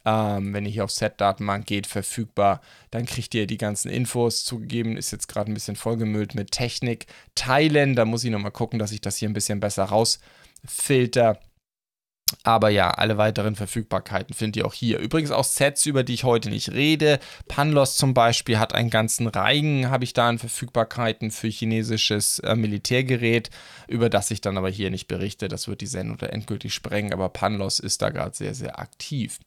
Ähm, 0.05 0.53
wenn 0.53 0.65
ihr 0.65 0.73
hier 0.73 0.85
auf 0.85 0.91
Set-Datenbank 0.91 1.65
geht, 1.65 1.87
verfügbar, 1.87 2.61
dann 2.91 3.07
kriegt 3.07 3.35
ihr 3.35 3.47
die 3.47 3.59
ganzen 3.59 3.89
Infos. 3.89 4.45
Zugegeben 4.45 4.97
ist 4.97 5.13
jetzt 5.13 5.29
gerade 5.29 5.51
ein 5.51 5.55
bisschen 5.55 5.77
vollgemüllt 5.77 6.35
mit 6.35 6.51
Technik. 6.51 7.07
Teilen, 7.37 7.95
da 7.95 8.05
muss 8.05 8.25
ich 8.25 8.31
nochmal 8.31 8.51
gucken, 8.51 8.81
dass 8.81 8.91
ich 8.91 9.01
das 9.01 9.19
hier 9.19 9.29
ein 9.29 9.35
bisschen 9.35 9.61
besser 9.61 9.85
rausfilter. 9.85 11.39
Aber 12.43 12.71
ja, 12.71 12.91
alle 12.91 13.19
weiteren 13.19 13.57
Verfügbarkeiten 13.57 14.35
findet 14.35 14.57
ihr 14.57 14.67
auch 14.67 14.75
hier. 14.75 14.99
Übrigens 14.99 15.31
auch 15.31 15.45
Sets, 15.45 15.87
über 15.87 16.03
die 16.03 16.15
ich 16.15 16.25
heute 16.25 16.49
nicht 16.49 16.73
rede. 16.73 17.19
Panlos 17.49 17.97
zum 17.97 18.15
Beispiel 18.15 18.59
hat 18.59 18.75
einen 18.75 18.91
ganzen 18.91 19.27
Reigen, 19.27 19.91
habe 19.91 20.05
ich 20.05 20.13
da 20.13 20.29
an 20.29 20.39
Verfügbarkeiten 20.39 21.31
für 21.31 21.49
chinesisches 21.49 22.39
äh, 22.41 22.55
Militärgerät, 22.55 23.51
über 23.89 24.09
das 24.09 24.31
ich 24.31 24.41
dann 24.41 24.57
aber 24.57 24.71
hier 24.71 24.91
nicht 24.91 25.09
berichte. 25.09 25.49
Das 25.49 25.69
wird 25.69 25.81
die 25.81 25.87
Sendung 25.87 26.19
da 26.19 26.27
endgültig 26.27 26.75
sprengen, 26.75 27.13
aber 27.13 27.29
Panlos 27.29 27.79
ist 27.79 28.03
da 28.03 28.11
gerade 28.11 28.35
sehr, 28.35 28.55
sehr 28.55 28.79
aktiv. 28.79 29.39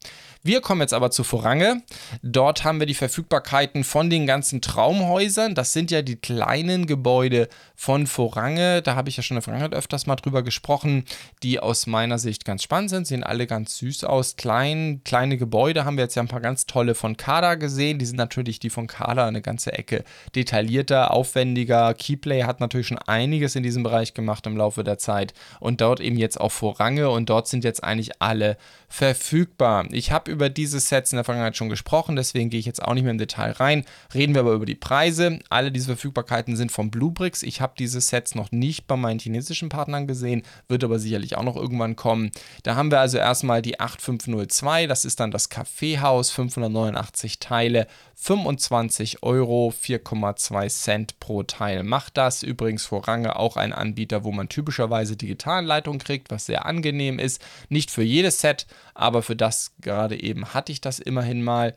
Wir 0.43 0.61
kommen 0.61 0.81
jetzt 0.81 0.93
aber 0.93 1.09
zu 1.09 1.23
Vorange. 1.23 1.81
Dort 2.21 2.63
haben 2.63 2.79
wir 2.79 2.85
die 2.85 2.93
Verfügbarkeiten 2.93 3.83
von 3.83 4.09
den 4.09 4.27
ganzen 4.27 4.61
Traumhäusern. 4.61 5.55
Das 5.55 5.73
sind 5.73 5.89
ja 5.89 6.03
die 6.03 6.17
kleinen 6.17 6.85
Gebäude 6.85 7.49
von 7.75 8.05
Vorange. 8.05 8.83
Da 8.83 8.95
habe 8.95 9.09
ich 9.09 9.17
ja 9.17 9.23
schon 9.23 9.35
in 9.35 9.39
der 9.39 9.43
Vergangenheit 9.43 9.73
öfters 9.73 10.05
mal 10.05 10.15
drüber 10.15 10.43
gesprochen, 10.43 11.05
die 11.41 11.59
aus 11.59 11.87
meiner 11.87 12.19
Sicht 12.19 12.45
ganz 12.45 12.61
spannend 12.63 12.74
sind. 12.89 13.07
Sehen 13.07 13.23
alle 13.23 13.47
ganz 13.47 13.77
süß 13.77 14.03
aus. 14.03 14.35
Klein, 14.35 15.01
kleine 15.03 15.37
Gebäude 15.37 15.85
haben 15.85 15.97
wir 15.97 16.03
jetzt 16.03 16.15
ja 16.15 16.21
ein 16.21 16.27
paar 16.27 16.41
ganz 16.41 16.65
tolle 16.65 16.95
von 16.95 17.17
Kada 17.17 17.55
gesehen. 17.55 17.97
Die 17.97 18.05
sind 18.05 18.17
natürlich 18.17 18.59
die 18.59 18.69
von 18.69 18.87
Kada 18.87 19.27
eine 19.27 19.41
ganze 19.41 19.73
Ecke 19.73 20.03
detaillierter, 20.35 21.11
aufwendiger. 21.11 21.93
Keyplay 21.93 22.43
hat 22.43 22.59
natürlich 22.59 22.87
schon 22.87 22.99
einiges 22.99 23.55
in 23.55 23.63
diesem 23.63 23.83
Bereich 23.83 24.13
gemacht 24.13 24.45
im 24.45 24.57
Laufe 24.57 24.83
der 24.83 24.97
Zeit. 24.97 25.33
Und 25.59 25.81
dort 25.81 25.99
eben 25.99 26.17
jetzt 26.17 26.39
auch 26.39 26.51
Vorange. 26.51 27.09
Und 27.09 27.29
dort 27.29 27.47
sind 27.47 27.63
jetzt 27.63 27.83
eigentlich 27.83 28.21
alle 28.21 28.57
verfügbar. 28.95 29.87
Ich 29.91 30.13
habe 30.13 30.31
über 30.31 30.47
diese 30.47 30.79
Sets 30.79 31.11
in 31.11 31.17
der 31.17 31.25
Vergangenheit 31.25 31.57
schon 31.57 31.67
gesprochen, 31.67 32.15
deswegen 32.15 32.49
gehe 32.49 32.61
ich 32.61 32.65
jetzt 32.65 32.81
auch 32.81 32.93
nicht 32.93 33.03
mehr 33.03 33.11
im 33.11 33.17
Detail 33.17 33.51
rein. 33.51 33.83
Reden 34.13 34.33
wir 34.33 34.39
aber 34.39 34.53
über 34.53 34.65
die 34.65 34.75
Preise. 34.75 35.39
Alle 35.49 35.69
diese 35.69 35.87
Verfügbarkeiten 35.87 36.55
sind 36.55 36.71
von 36.71 36.91
Bluebricks. 36.91 37.43
Ich 37.43 37.59
habe 37.59 37.73
diese 37.77 37.99
Sets 37.99 38.35
noch 38.35 38.53
nicht 38.53 38.87
bei 38.87 38.95
meinen 38.95 39.19
chinesischen 39.19 39.67
Partnern 39.67 40.07
gesehen, 40.07 40.43
wird 40.69 40.85
aber 40.85 40.97
sicherlich 40.97 41.35
auch 41.35 41.43
noch 41.43 41.57
irgendwann 41.57 41.97
kommen. 41.97 42.31
Da 42.63 42.75
haben 42.75 42.89
wir 42.89 43.01
also 43.01 43.17
erstmal 43.17 43.61
die 43.61 43.81
8502, 43.81 44.87
das 44.87 45.03
ist 45.03 45.19
dann 45.19 45.31
das 45.31 45.49
Kaffeehaus, 45.49 46.31
589 46.31 47.39
Teile, 47.39 47.87
25 48.15 49.23
Euro, 49.23 49.73
4,2 49.77 50.69
Cent 50.69 51.19
pro 51.19 51.43
Teil 51.43 51.83
macht 51.83 52.15
das. 52.15 52.43
Übrigens 52.43 52.85
vor 52.85 53.05
Range 53.07 53.35
auch 53.35 53.57
ein 53.57 53.73
Anbieter, 53.73 54.23
wo 54.23 54.31
man 54.31 54.47
typischerweise 54.47 55.17
Digitalanleitung 55.17 55.99
kriegt, 55.99 56.31
was 56.31 56.45
sehr 56.45 56.65
angenehm 56.65 57.19
ist. 57.19 57.41
Nicht 57.67 57.91
für 57.91 58.03
jedes 58.03 58.39
Set 58.39 58.67
aber 58.93 59.21
für 59.21 59.35
das 59.35 59.73
gerade 59.81 60.21
eben 60.21 60.53
hatte 60.53 60.71
ich 60.71 60.81
das 60.81 60.99
immerhin 60.99 61.43
mal. 61.43 61.75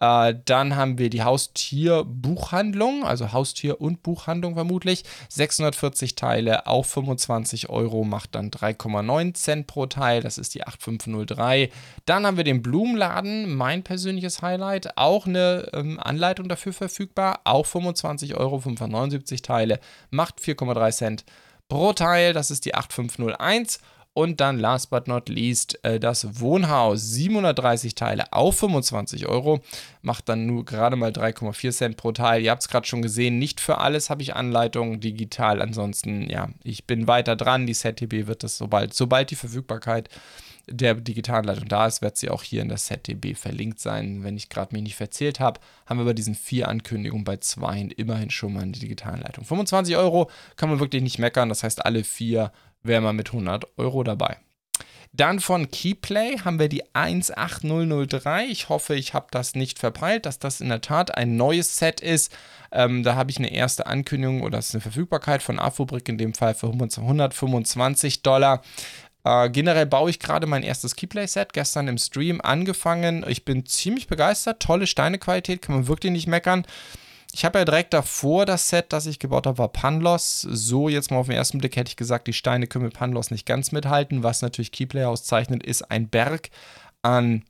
Äh, 0.00 0.34
dann 0.44 0.76
haben 0.76 0.98
wir 0.98 1.10
die 1.10 1.22
Haustierbuchhandlung, 1.22 3.04
also 3.04 3.32
Haustier 3.32 3.80
und 3.80 4.02
Buchhandlung 4.02 4.54
vermutlich. 4.54 5.04
640 5.28 6.14
Teile, 6.14 6.66
auch 6.66 6.86
25 6.86 7.68
Euro, 7.68 8.04
macht 8.04 8.34
dann 8.34 8.50
3,9 8.50 9.34
Cent 9.34 9.66
pro 9.66 9.86
Teil. 9.86 10.22
Das 10.22 10.38
ist 10.38 10.54
die 10.54 10.66
8503. 10.66 11.70
Dann 12.06 12.26
haben 12.26 12.36
wir 12.36 12.44
den 12.44 12.62
Blumenladen, 12.62 13.54
mein 13.54 13.82
persönliches 13.82 14.42
Highlight. 14.42 14.96
Auch 14.96 15.26
eine 15.26 15.68
ähm, 15.72 16.00
Anleitung 16.00 16.48
dafür 16.48 16.72
verfügbar, 16.72 17.40
auch 17.44 17.66
25 17.66 18.36
Euro, 18.36 18.60
579 18.60 19.42
Teile, 19.42 19.80
macht 20.10 20.40
4,3 20.40 20.92
Cent 20.92 21.24
pro 21.68 21.92
Teil. 21.92 22.32
Das 22.32 22.50
ist 22.50 22.64
die 22.64 22.74
8501. 22.74 23.80
Und 24.12 24.40
dann 24.40 24.58
last 24.58 24.90
but 24.90 25.06
not 25.06 25.28
least 25.28 25.78
äh, 25.84 26.00
das 26.00 26.40
Wohnhaus. 26.40 27.00
730 27.00 27.94
Teile 27.94 28.32
auf 28.32 28.58
25 28.58 29.28
Euro. 29.28 29.60
Macht 30.02 30.28
dann 30.28 30.46
nur 30.46 30.64
gerade 30.64 30.96
mal 30.96 31.12
3,4 31.12 31.70
Cent 31.70 31.96
pro 31.96 32.10
Teil. 32.10 32.42
Ihr 32.42 32.50
habt 32.50 32.62
es 32.62 32.68
gerade 32.68 32.86
schon 32.86 33.02
gesehen, 33.02 33.38
nicht 33.38 33.60
für 33.60 33.78
alles 33.78 34.10
habe 34.10 34.22
ich 34.22 34.34
Anleitungen 34.34 35.00
digital. 35.00 35.62
Ansonsten, 35.62 36.28
ja, 36.28 36.48
ich 36.64 36.86
bin 36.86 37.06
weiter 37.06 37.36
dran. 37.36 37.66
Die 37.66 37.74
ZTB 37.74 38.26
wird 38.26 38.42
das, 38.42 38.58
sobald, 38.58 38.94
sobald 38.94 39.30
die 39.30 39.36
Verfügbarkeit 39.36 40.08
der 40.70 40.94
Digitalanleitung 40.94 41.68
da 41.68 41.86
ist, 41.86 42.02
wird 42.02 42.16
sie 42.16 42.30
auch 42.30 42.42
hier 42.42 42.62
in 42.62 42.68
der 42.68 42.78
ZDB 42.78 43.34
verlinkt 43.34 43.80
sein. 43.80 44.22
Wenn 44.22 44.36
ich 44.36 44.48
gerade 44.48 44.74
mich 44.74 44.82
nicht 44.82 44.96
verzählt 44.96 45.40
habe, 45.40 45.60
haben 45.86 45.98
wir 45.98 46.04
bei 46.04 46.12
diesen 46.12 46.34
vier 46.34 46.68
Ankündigungen 46.68 47.24
bei 47.24 47.38
zwei 47.38 47.88
immerhin 47.96 48.30
schon 48.30 48.54
mal 48.54 48.62
eine 48.62 48.72
Digitalanleitung. 48.72 49.44
25 49.44 49.96
Euro 49.96 50.30
kann 50.56 50.68
man 50.68 50.80
wirklich 50.80 51.02
nicht 51.02 51.18
meckern. 51.18 51.48
Das 51.48 51.62
heißt, 51.62 51.84
alle 51.84 52.04
vier 52.04 52.52
wäre 52.82 53.00
man 53.00 53.16
mit 53.16 53.28
100 53.28 53.66
Euro 53.78 54.02
dabei. 54.02 54.38
Dann 55.12 55.40
von 55.40 55.70
Keyplay 55.70 56.38
haben 56.38 56.60
wir 56.60 56.68
die 56.68 56.84
18003. 56.94 58.46
Ich 58.46 58.68
hoffe, 58.68 58.94
ich 58.94 59.12
habe 59.12 59.26
das 59.32 59.56
nicht 59.56 59.80
verpeilt, 59.80 60.24
dass 60.24 60.38
das 60.38 60.60
in 60.60 60.68
der 60.68 60.80
Tat 60.80 61.16
ein 61.16 61.36
neues 61.36 61.78
Set 61.78 62.00
ist. 62.00 62.32
Ähm, 62.70 63.02
da 63.02 63.16
habe 63.16 63.32
ich 63.32 63.38
eine 63.38 63.52
erste 63.52 63.86
Ankündigung 63.86 64.42
oder 64.42 64.58
ist 64.58 64.72
eine 64.72 64.80
Verfügbarkeit 64.80 65.42
von 65.42 65.58
Afobrik 65.58 66.08
in 66.08 66.16
dem 66.16 66.32
Fall 66.32 66.54
für 66.54 66.68
125 66.68 68.22
Dollar. 68.22 68.62
Äh, 69.24 69.50
generell 69.50 69.86
baue 69.86 70.10
ich 70.10 70.20
gerade 70.20 70.46
mein 70.46 70.62
erstes 70.62 70.94
Keyplay-Set, 70.94 71.52
gestern 71.52 71.88
im 71.88 71.98
Stream 71.98 72.40
angefangen. 72.40 73.24
Ich 73.28 73.44
bin 73.44 73.66
ziemlich 73.66 74.06
begeistert, 74.06 74.62
tolle 74.62 74.86
Steinequalität, 74.86 75.60
kann 75.60 75.74
man 75.74 75.88
wirklich 75.88 76.12
nicht 76.12 76.28
meckern. 76.28 76.64
Ich 77.34 77.44
habe 77.44 77.58
ja 77.58 77.64
direkt 77.64 77.92
davor 77.94 78.46
das 78.46 78.68
Set, 78.68 78.92
das 78.92 79.06
ich 79.06 79.18
gebaut 79.18 79.46
habe, 79.46 79.58
war 79.58 79.68
Panlos. 79.68 80.40
So, 80.42 80.88
jetzt 80.88 81.10
mal 81.10 81.18
auf 81.18 81.26
den 81.26 81.36
ersten 81.36 81.58
Blick 81.58 81.76
hätte 81.76 81.90
ich 81.90 81.96
gesagt, 81.96 82.26
die 82.26 82.32
Steine 82.32 82.66
können 82.66 82.84
mit 82.84 82.94
Panlos 82.94 83.30
nicht 83.30 83.46
ganz 83.46 83.72
mithalten. 83.72 84.22
Was 84.22 84.42
natürlich 84.42 84.72
Keyplay 84.72 85.04
auszeichnet, 85.04 85.62
ist 85.62 85.90
ein 85.90 86.08
Berg 86.08 86.50
an 87.02 87.44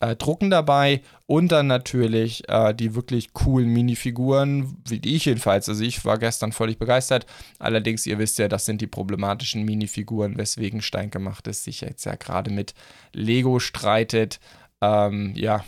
äh, 0.00 0.16
Drucken 0.16 0.50
dabei 0.50 1.02
und 1.26 1.48
dann 1.52 1.66
natürlich 1.66 2.48
äh, 2.48 2.74
die 2.74 2.94
wirklich 2.94 3.32
coolen 3.32 3.68
Minifiguren, 3.72 4.76
wie 4.86 5.00
ich 5.04 5.24
jedenfalls. 5.24 5.68
Also 5.68 5.82
ich 5.82 6.04
war 6.04 6.18
gestern 6.18 6.52
völlig 6.52 6.78
begeistert. 6.78 7.26
Allerdings, 7.58 8.06
ihr 8.06 8.18
wisst 8.18 8.38
ja, 8.38 8.48
das 8.48 8.66
sind 8.66 8.80
die 8.80 8.86
problematischen 8.86 9.64
Minifiguren, 9.64 10.36
weswegen 10.36 10.82
Steingemachtes 10.82 11.64
sich 11.64 11.80
jetzt 11.80 12.04
ja 12.04 12.14
gerade 12.16 12.50
mit 12.50 12.74
Lego 13.12 13.58
streitet. 13.58 14.38
Ähm, 14.82 15.32
ja, 15.34 15.64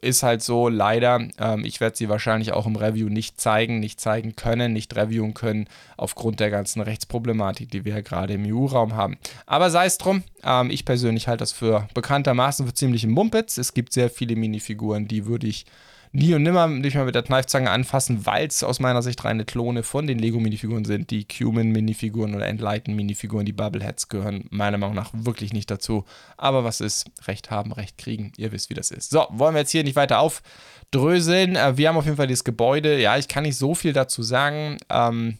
ist 0.00 0.22
halt 0.22 0.42
so, 0.42 0.68
leider. 0.68 1.28
Ähm, 1.38 1.64
ich 1.64 1.80
werde 1.80 1.96
sie 1.96 2.08
wahrscheinlich 2.08 2.52
auch 2.52 2.66
im 2.66 2.76
Review 2.76 3.08
nicht 3.08 3.40
zeigen, 3.40 3.80
nicht 3.80 4.00
zeigen 4.00 4.36
können, 4.36 4.72
nicht 4.72 4.94
reviewen 4.96 5.34
können, 5.34 5.68
aufgrund 5.96 6.40
der 6.40 6.50
ganzen 6.50 6.80
Rechtsproblematik, 6.80 7.70
die 7.70 7.84
wir 7.84 7.94
ja 7.94 8.00
gerade 8.00 8.34
im 8.34 8.44
EU-Raum 8.46 8.94
haben. 8.94 9.18
Aber 9.46 9.70
sei 9.70 9.86
es 9.86 9.98
drum, 9.98 10.22
ähm, 10.42 10.70
ich 10.70 10.84
persönlich 10.84 11.28
halte 11.28 11.42
das 11.42 11.52
für 11.52 11.88
bekanntermaßen 11.94 12.66
für 12.66 12.74
ziemlich 12.74 13.06
Mumpitz. 13.06 13.58
Es 13.58 13.74
gibt 13.74 13.92
sehr 13.92 14.10
viele 14.10 14.36
Minifiguren, 14.36 15.06
die 15.06 15.26
würde 15.26 15.46
ich 15.46 15.66
nie 16.14 16.32
und 16.32 16.44
nimmer 16.44 16.68
nicht 16.68 16.94
mal 16.94 17.04
mit 17.04 17.16
der 17.16 17.24
Kneifzange 17.24 17.70
anfassen, 17.70 18.24
weil 18.24 18.46
es 18.46 18.62
aus 18.62 18.78
meiner 18.78 19.02
Sicht 19.02 19.24
reine 19.24 19.44
Klone 19.44 19.82
von 19.82 20.06
den 20.06 20.18
Lego-Minifiguren 20.18 20.84
sind. 20.84 21.10
Die 21.10 21.26
Cumin-Minifiguren 21.26 22.34
oder 22.34 22.46
Enlighten-Minifiguren, 22.46 23.44
die 23.44 23.52
Bubbleheads 23.52 24.08
gehören 24.08 24.44
meiner 24.50 24.78
Meinung 24.78 24.94
nach 24.94 25.10
wirklich 25.12 25.52
nicht 25.52 25.70
dazu. 25.70 26.04
Aber 26.36 26.62
was 26.62 26.80
ist? 26.80 27.06
Recht 27.26 27.50
haben, 27.50 27.72
Recht 27.72 27.98
kriegen. 27.98 28.32
Ihr 28.36 28.52
wisst, 28.52 28.70
wie 28.70 28.74
das 28.74 28.92
ist. 28.92 29.10
So, 29.10 29.26
wollen 29.30 29.54
wir 29.54 29.60
jetzt 29.60 29.72
hier 29.72 29.82
nicht 29.82 29.96
weiter 29.96 30.20
aufdröseln. 30.20 31.56
Äh, 31.56 31.76
wir 31.76 31.88
haben 31.88 31.96
auf 31.96 32.04
jeden 32.04 32.16
Fall 32.16 32.28
dieses 32.28 32.44
Gebäude. 32.44 33.00
Ja, 33.00 33.18
ich 33.18 33.26
kann 33.26 33.42
nicht 33.42 33.58
so 33.58 33.74
viel 33.74 33.92
dazu 33.92 34.22
sagen. 34.22 34.76
Ähm, 34.90 35.38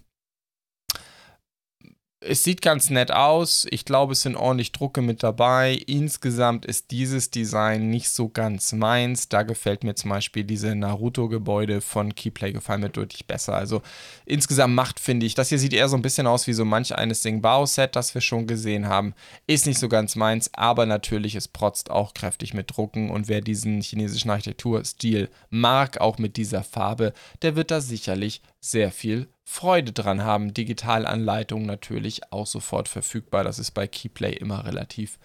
es 2.26 2.42
sieht 2.42 2.62
ganz 2.62 2.90
nett 2.90 3.12
aus. 3.12 3.66
Ich 3.70 3.84
glaube, 3.84 4.12
es 4.12 4.22
sind 4.22 4.36
ordentlich 4.36 4.72
Drucke 4.72 5.02
mit 5.02 5.22
dabei. 5.22 5.74
Insgesamt 5.86 6.64
ist 6.64 6.90
dieses 6.90 7.30
Design 7.30 7.90
nicht 7.90 8.08
so 8.08 8.28
ganz 8.28 8.72
meins. 8.72 9.28
Da 9.28 9.42
gefällt 9.42 9.84
mir 9.84 9.94
zum 9.94 10.10
Beispiel 10.10 10.44
diese 10.44 10.74
Naruto-Gebäude 10.74 11.80
von 11.80 12.14
Keyplay 12.14 12.52
gefallen 12.52 12.80
mir 12.80 12.88
deutlich 12.88 13.26
besser. 13.26 13.54
Also 13.54 13.82
insgesamt 14.24 14.74
macht, 14.74 15.00
finde 15.00 15.26
ich, 15.26 15.34
das 15.34 15.50
hier 15.50 15.58
sieht 15.58 15.72
eher 15.72 15.88
so 15.88 15.96
ein 15.96 16.02
bisschen 16.02 16.26
aus 16.26 16.46
wie 16.46 16.54
so 16.54 16.64
manch 16.64 16.94
eines 16.94 17.22
Singbao-Set, 17.22 17.94
das 17.94 18.14
wir 18.14 18.20
schon 18.20 18.46
gesehen 18.46 18.88
haben. 18.88 19.14
Ist 19.46 19.66
nicht 19.66 19.78
so 19.78 19.88
ganz 19.88 20.16
meins, 20.16 20.50
aber 20.54 20.86
natürlich, 20.86 21.34
es 21.34 21.48
protzt 21.48 21.90
auch 21.90 22.14
kräftig 22.14 22.54
mit 22.54 22.74
Drucken. 22.74 23.10
Und 23.10 23.28
wer 23.28 23.42
diesen 23.42 23.80
chinesischen 23.82 24.30
Architekturstil 24.30 25.28
mag, 25.50 26.00
auch 26.00 26.18
mit 26.18 26.36
dieser 26.36 26.64
Farbe, 26.64 27.12
der 27.42 27.56
wird 27.56 27.70
da 27.70 27.80
sicherlich 27.80 28.40
sehr 28.60 28.90
viel 28.90 29.28
Freude 29.44 29.92
dran 29.92 30.24
haben. 30.24 30.54
Digitalanleitungen 30.54 31.66
natürlich 31.66 32.32
auch 32.32 32.46
sofort 32.46 32.88
verfügbar. 32.88 33.44
Das 33.44 33.58
ist 33.58 33.72
bei 33.72 33.86
Keyplay 33.86 34.32
immer 34.32 34.64
relativ 34.64 35.18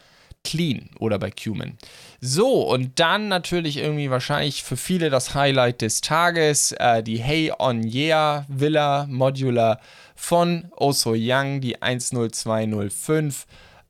clean 0.44 0.90
oder 1.00 1.20
bei 1.20 1.32
Cumin. 1.32 1.78
So, 2.22 2.62
und 2.62 3.00
dann 3.00 3.28
natürlich 3.28 3.78
irgendwie 3.78 4.10
wahrscheinlich 4.10 4.64
für 4.64 4.78
viele 4.78 5.10
das 5.10 5.36
Highlight 5.36 5.82
des 5.82 6.02
Tages, 6.02 6.72
äh, 6.74 7.04
die 7.04 7.20
Hey 7.20 7.52
On 7.58 7.84
Yeah 7.84 8.46
Villa 8.48 9.06
Modular 9.10 9.80
von 10.16 10.72
Oso 10.76 11.14
Young, 11.16 11.62
die 11.62 11.78
10205. 11.82 13.46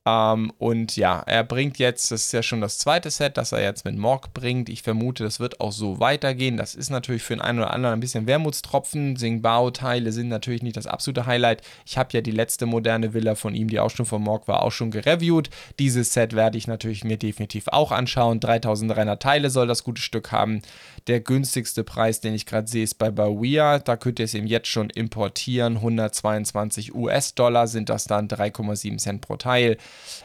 Ähm, 0.06 0.52
und 0.58 0.96
ja, 0.96 1.20
er 1.26 1.44
bringt 1.44 1.78
jetzt, 1.78 2.12
das 2.12 2.26
ist 2.26 2.32
ja 2.32 2.42
schon 2.42 2.62
das 2.62 2.78
zweite 2.78 3.12
Set, 3.12 3.38
das 3.38 3.52
er 3.52 3.62
jetzt 3.62 3.86
mit 3.86 3.98
Morg 3.98 4.34
bringt. 4.34 4.70
Ich 4.70 4.82
vermute, 4.82 5.24
das 5.24 5.40
wird 5.40 5.60
auch 5.60 5.72
so 5.72 6.00
weitergehen. 6.00 6.58
Das 6.58 6.74
ist 6.76 6.90
natürlich 6.90 7.24
für 7.24 7.36
den 7.36 7.42
einen 7.42 7.60
oder 7.60 7.74
anderen 7.74 7.94
ein 7.94 8.00
bisschen 8.00 8.26
Wermutstropfen. 8.26 9.18
Singbao-Teile 9.18 10.12
sind 10.12 10.30
natürlich 10.30 10.64
nicht 10.64 10.78
das 10.78 10.88
absolute 10.88 11.26
Highlight. 11.26 11.62
Ich 11.86 11.98
habe 11.98 12.10
ja 12.14 12.22
die 12.22 12.32
letzte 12.32 12.66
moderne 12.66 13.14
Villa 13.14 13.36
von 13.36 13.54
ihm, 13.54 13.68
die 13.68 13.80
auch 13.80 13.90
schon 13.90 14.06
von 14.06 14.22
Morg 14.22 14.48
war, 14.48 14.64
auch 14.64 14.72
schon 14.72 14.92
gereviewt. 14.92 15.50
Dieses 15.80 16.14
Set 16.14 16.34
werde 16.34 16.58
ich 16.58 16.68
natürlich 16.68 17.04
mir 17.04 17.18
definitiv 17.18 17.68
auch 17.68 17.92
anschauen. 17.92 18.40
3300 18.40 19.22
Teile 19.22 19.50
soll 19.50 19.68
das 19.68 19.84
gute 19.84 20.02
Stück 20.02 20.32
haben. 20.32 20.62
Der 21.08 21.22
günstigste 21.22 21.84
Preis, 21.84 22.22
den 22.22 22.34
ich 22.34 22.46
gerade 22.46 22.68
sehe, 22.68 22.84
ist 22.84 22.96
bei 22.96 23.12
Bawia. 23.12 23.80
Da 23.80 23.98
könnt 23.98 24.20
ihr 24.20 24.26
es 24.26 24.34
eben 24.34 24.48
jetzt 24.48 24.68
schon 24.68 24.90
importieren. 24.90 25.78
122 25.78 26.94
US-Dollar 26.94 27.68
sind 27.68 27.90
das 27.90 28.06
dann 28.06 28.28
3,7 28.28 28.98
Cent 28.98 29.22
pro 29.22 29.38
Teil. 29.38 29.78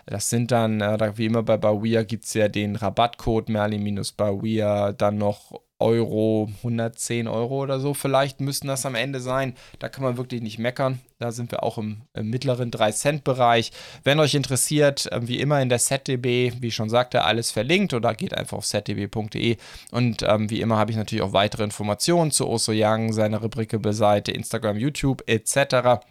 Das 0.07 0.31
sind 0.31 0.51
dann, 0.51 0.81
äh, 0.81 1.13
wie 1.17 1.27
immer 1.27 1.43
bei 1.43 1.57
Bawia 1.57 2.03
gibt 2.03 2.25
es 2.25 2.35
ja 2.35 2.49
den 2.49 2.77
Rabattcode 2.77 3.49
Merlin-Bawia, 3.49 4.93
dann 4.93 5.19
noch 5.19 5.61
Euro, 5.81 6.49
110 6.59 7.27
Euro 7.27 7.63
oder 7.63 7.81
so 7.81 7.95
vielleicht 7.95 8.41
müssten 8.41 8.69
das 8.69 8.87
am 8.87 8.95
Ende 8.95 9.21
sein. 9.21 9.55
Da 9.81 9.89
kann 9.89 10.05
man 10.05 10.17
wirklich 10.17 10.41
nicht 10.41 10.59
meckern. 10.59 11.01
Da 11.19 11.33
sind 11.33 11.51
wir 11.51 11.63
auch 11.63 11.79
im, 11.79 12.03
im 12.15 12.31
mittleren 12.31 12.71
3-Cent-Bereich. 12.71 13.73
Wenn 14.05 14.21
euch 14.21 14.35
interessiert, 14.35 15.11
äh, 15.11 15.27
wie 15.27 15.41
immer 15.41 15.61
in 15.61 15.69
der 15.69 15.79
ZDB, 15.79 16.53
wie 16.61 16.69
ich 16.69 16.75
schon 16.75 16.91
sagte, 16.91 17.25
alles 17.25 17.51
verlinkt 17.51 17.93
oder 17.93 18.15
geht 18.15 18.35
einfach 18.35 18.59
auf 18.59 18.67
zdb.de. 18.67 19.57
Und 19.91 20.23
ähm, 20.23 20.49
wie 20.49 20.61
immer 20.61 20.77
habe 20.77 20.93
ich 20.93 20.97
natürlich 20.97 21.23
auch 21.23 21.33
weitere 21.33 21.65
Informationen 21.65 22.31
zu 22.31 22.49
Oso 22.49 22.73
Young, 22.75 23.13
seiner 23.13 23.39
Rubrike-Seite, 23.43 24.33
Instagram, 24.33 24.77
YouTube 24.77 25.23
etc. 25.27 26.05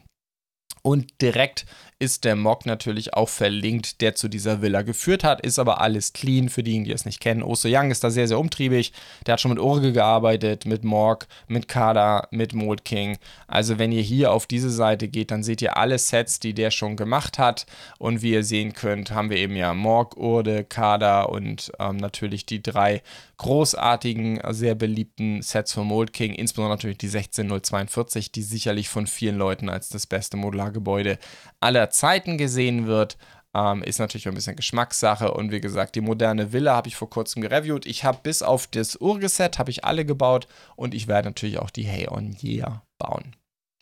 Und 0.81 1.21
direkt 1.21 1.65
ist 2.03 2.25
der 2.25 2.35
Mock 2.35 2.65
natürlich 2.65 3.13
auch 3.13 3.29
verlinkt, 3.29 4.01
der 4.01 4.13
zu 4.13 4.27
dieser 4.27 4.61
Villa 4.61 4.81
geführt 4.81 5.23
hat. 5.23 5.39
Ist 5.39 5.57
aber 5.57 5.79
alles 5.79 6.11
clean 6.11 6.49
für 6.49 6.61
diejenigen, 6.61 6.83
die 6.83 6.91
es 6.91 7.05
nicht 7.05 7.21
kennen. 7.21 7.41
Oso 7.41 7.69
Young 7.71 7.91
ist 7.91 8.03
da 8.03 8.11
sehr, 8.11 8.27
sehr 8.27 8.39
umtriebig. 8.39 8.91
Der 9.25 9.33
hat 9.33 9.41
schon 9.41 9.51
mit 9.51 9.59
Urge 9.61 9.93
gearbeitet, 9.93 10.65
mit 10.65 10.83
Morg, 10.83 11.27
mit 11.47 11.69
Kada, 11.69 12.27
mit 12.29 12.53
Mold 12.53 12.83
King. 12.83 13.17
Also 13.47 13.79
wenn 13.79 13.93
ihr 13.93 14.01
hier 14.01 14.33
auf 14.33 14.47
diese 14.47 14.69
Seite 14.69 15.07
geht, 15.07 15.31
dann 15.31 15.43
seht 15.43 15.61
ihr 15.61 15.77
alle 15.77 15.97
Sets, 15.97 16.41
die 16.41 16.53
der 16.53 16.71
schon 16.71 16.97
gemacht 16.97 17.39
hat. 17.39 17.65
Und 17.99 18.21
wie 18.21 18.33
ihr 18.33 18.43
sehen 18.43 18.73
könnt, 18.73 19.11
haben 19.11 19.29
wir 19.29 19.37
eben 19.37 19.55
ja 19.55 19.73
Morg, 19.73 20.17
Urde, 20.17 20.65
Kada 20.65 21.23
und 21.23 21.71
ähm, 21.79 21.95
natürlich 21.95 22.45
die 22.45 22.61
drei 22.61 23.01
großartigen, 23.37 24.39
sehr 24.51 24.73
beliebten 24.75 25.41
Sets 25.41 25.73
von 25.73 25.87
Mold 25.87 26.13
King, 26.13 26.33
insbesondere 26.33 26.75
natürlich 26.77 26.97
die 26.97 27.09
16042, 27.09 28.31
die 28.31 28.41
sicherlich 28.41 28.89
von 28.89 29.05
vielen 29.05 29.37
Leuten 29.37 29.69
als 29.69 29.89
das 29.89 30.07
beste 30.07 30.37
Modulargebäude 30.37 31.17
aller 31.63 31.89
Zeiten 31.89 32.37
gesehen 32.37 32.87
wird. 32.87 33.17
Ähm, 33.55 33.83
ist 33.83 33.99
natürlich 33.99 34.27
ein 34.27 34.33
bisschen 34.33 34.55
Geschmackssache 34.55 35.31
und 35.31 35.51
wie 35.51 35.61
gesagt, 35.61 35.95
die 35.95 36.01
moderne 36.01 36.53
Villa 36.53 36.75
habe 36.75 36.87
ich 36.87 36.95
vor 36.95 37.09
kurzem 37.09 37.41
gereviewt. 37.41 37.85
Ich 37.85 38.03
habe 38.03 38.19
bis 38.23 38.41
auf 38.41 38.65
das 38.67 38.95
Urgeset 38.95 39.59
habe 39.59 39.69
ich 39.69 39.85
alle 39.85 40.05
gebaut 40.05 40.47
und 40.75 40.95
ich 40.95 41.07
werde 41.07 41.29
natürlich 41.29 41.59
auch 41.59 41.69
die 41.69 41.83
Hey 41.83 42.07
on 42.09 42.35
Yeah 42.41 42.83
bauen. 42.97 43.35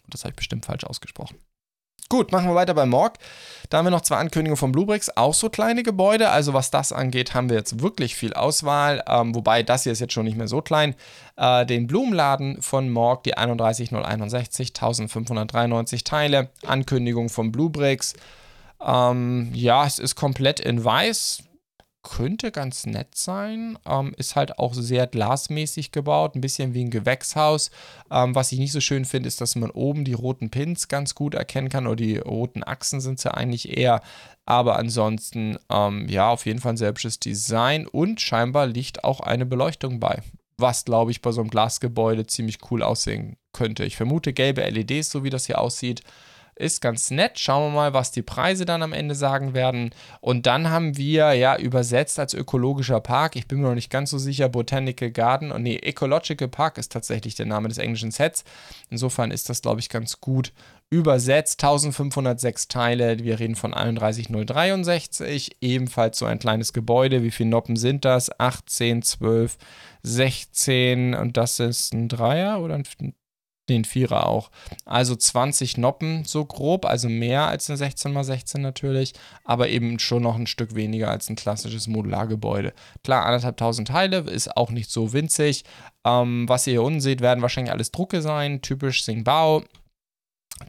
Das 0.10 0.24
habe 0.24 0.32
ich 0.32 0.36
bestimmt 0.36 0.66
falsch 0.66 0.84
ausgesprochen. 0.84 1.38
Gut, 2.12 2.34
machen 2.34 2.50
wir 2.50 2.56
weiter 2.56 2.74
bei 2.74 2.86
Morg. 2.86 3.14
Da 3.70 3.78
haben 3.78 3.86
wir 3.86 3.90
noch 3.90 4.02
zwei 4.02 4.18
Ankündigungen 4.18 4.58
von 4.58 4.74
Bluebricks, 4.74 5.16
auch 5.16 5.34
so 5.34 5.50
kleine 5.50 5.82
Gebäude. 5.82 6.28
Also 6.28 6.54
was 6.54 6.70
das 6.70 6.92
angeht, 6.92 7.34
haben 7.34 7.48
wir 7.50 7.56
jetzt 7.56 7.80
wirklich 7.80 8.18
viel 8.18 8.34
Auswahl. 8.34 9.02
Ähm, 9.08 9.34
wobei 9.34 9.64
das 9.64 9.84
hier 9.84 9.94
ist 9.94 10.02
jetzt 10.02 10.12
schon 10.12 10.26
nicht 10.26 10.36
mehr 10.36 10.50
so 10.50 10.62
klein. 10.62 10.94
Äh, 11.38 11.66
den 11.66 11.88
Blumenladen 11.88 12.62
von 12.62 12.90
Morg, 12.90 13.24
die 13.24 13.38
31061, 13.38 14.72
1593 14.72 16.04
Teile. 16.04 16.50
Ankündigung 16.66 17.30
von 17.30 17.54
Bluebricks. 17.54 18.16
Ähm, 18.86 19.50
ja, 19.54 19.86
es 19.86 19.98
ist 19.98 20.16
komplett 20.16 20.60
in 20.60 20.84
weiß 20.84 21.44
könnte 22.04 22.52
ganz 22.52 22.86
nett 22.86 23.16
sein. 23.16 23.78
Ähm, 23.86 24.14
ist 24.18 24.36
halt 24.36 24.60
auch 24.60 24.74
sehr 24.74 25.08
glasmäßig 25.08 25.92
gebaut, 25.92 26.36
ein 26.36 26.42
bisschen 26.42 26.74
wie 26.74 26.84
ein 26.84 26.90
Gewächshaus. 26.90 27.72
Ähm, 28.10 28.36
was 28.36 28.52
ich 28.52 28.60
nicht 28.60 28.72
so 28.72 28.82
schön 28.82 29.06
finde, 29.06 29.28
ist, 29.28 29.42
dass 29.42 29.56
man 29.56 29.70
oben 29.72 30.06
die 30.06 30.14
roten 30.14 30.50
Pins 30.50 30.88
ganz 30.88 31.16
gut 31.16 31.34
erkennen 31.34 31.70
kann 31.70 31.88
oder 31.88 31.98
die 31.98 32.18
roten 32.18 32.64
Achsen 32.64 33.02
sind 33.02 33.24
ja 33.24 33.32
eigentlich 33.32 33.78
eher. 33.78 34.02
Aber 34.46 34.78
ansonsten, 34.78 35.58
ähm, 35.70 36.08
ja, 36.10 36.30
auf 36.30 36.46
jeden 36.46 36.60
Fall 36.60 36.74
ein 36.74 36.78
sehr 36.78 36.90
hübsches 36.90 37.20
Design 37.20 37.88
und 37.88 38.20
scheinbar 38.22 38.68
liegt 38.68 39.04
auch 39.04 39.20
eine 39.20 39.46
Beleuchtung 39.46 40.00
bei. 40.00 40.22
Was, 40.58 40.86
glaube 40.86 41.12
ich, 41.12 41.22
bei 41.22 41.32
so 41.32 41.42
einem 41.42 41.50
Glasgebäude 41.50 42.28
ziemlich 42.28 42.60
cool 42.70 42.84
aussehen 42.84 43.38
könnte. 43.54 43.84
Ich 43.84 43.98
vermute 43.98 44.34
gelbe 44.34 44.62
LEDs, 44.62 45.10
so 45.10 45.24
wie 45.24 45.30
das 45.30 45.46
hier 45.46 45.60
aussieht. 45.60 46.04
Ist 46.62 46.80
ganz 46.80 47.10
nett. 47.10 47.40
Schauen 47.40 47.72
wir 47.72 47.76
mal, 47.76 47.94
was 47.94 48.12
die 48.12 48.22
Preise 48.22 48.66
dann 48.66 48.84
am 48.84 48.94
Ende 48.94 49.16
sagen 49.16 49.56
werden. 49.56 49.90
Und 50.20 50.46
dann 50.46 50.70
haben 50.70 50.96
wir 50.96 51.34
ja 51.34 51.58
übersetzt 51.58 52.20
als 52.20 52.36
ökologischer 52.36 53.00
Park. 53.00 53.36
Ich 53.36 53.48
bin 53.48 53.62
mir 53.62 53.70
noch 53.70 53.74
nicht 53.74 53.90
ganz 53.90 54.12
so 54.12 54.20
sicher. 54.20 54.48
Botanical 54.48 55.10
Garden. 55.10 55.52
Und 55.52 55.64
nee, 55.64 55.78
Ecological 55.78 56.48
Park 56.48 56.78
ist 56.78 56.92
tatsächlich 56.92 57.34
der 57.34 57.48
Name 57.48 57.68
des 57.68 57.80
englischen 57.80 58.12
Sets. 58.12 58.44
Insofern 58.92 59.32
ist 59.32 59.50
das, 59.50 59.64
glaube 59.64 59.80
ich, 59.80 59.90
ganz 59.90 60.22
gut 60.22 60.54
übersetzt. 60.92 61.64
1506 61.64 62.68
Teile. 62.68 63.18
Wir 63.24 63.40
reden 63.40 63.56
von 63.56 63.74
31063. 63.74 65.58
Ebenfalls 65.62 66.20
so 66.20 66.28
ein 66.28 66.38
kleines 66.38 66.74
Gebäude. 66.74 67.24
Wie 67.24 67.32
viele 67.32 67.50
Noppen 67.50 67.76
sind 67.76 68.06
das? 68.06 68.40
18, 68.40 69.02
12, 69.02 69.58
16. 70.04 71.16
Und 71.16 71.38
das 71.38 71.60
ist 71.60 71.92
ein 71.92 72.08
Dreier 72.08 72.62
oder 72.62 72.76
ein 72.76 72.84
den 73.70 73.86
Vierer 73.86 74.28
auch. 74.28 74.52
Also 74.86 75.16
20 75.16 75.78
Noppen 75.78 76.26
so 76.26 76.46
grob, 76.46 76.86
also 76.86 77.10
mehr 77.10 77.48
als 77.48 77.70
eine 77.70 77.80
16x16 77.80 78.60
natürlich, 78.60 79.14
aber 79.44 79.70
eben 79.70 80.00
schon 80.00 80.24
noch 80.24 80.36
ein 80.36 80.48
Stück 80.48 80.76
weniger 80.76 81.10
als 81.10 81.30
ein 81.30 81.36
klassisches 81.36 81.88
Modulargebäude. 81.88 82.74
Klar, 83.04 83.26
anderthalb 83.26 83.58
tausend 83.58 83.88
Teile 83.88 84.18
ist 84.20 84.56
auch 84.58 84.72
nicht 84.72 84.92
so 84.92 85.14
winzig. 85.14 85.64
Ähm, 86.06 86.48
was 86.50 86.68
ihr 86.68 86.74
hier 86.74 86.84
unten 86.84 87.02
seht, 87.02 87.22
werden 87.22 87.42
wahrscheinlich 87.42 87.72
alles 87.72 87.92
Drucke 87.92 88.22
sein, 88.22 88.62
typisch 88.62 89.04
Singbao. 89.04 89.64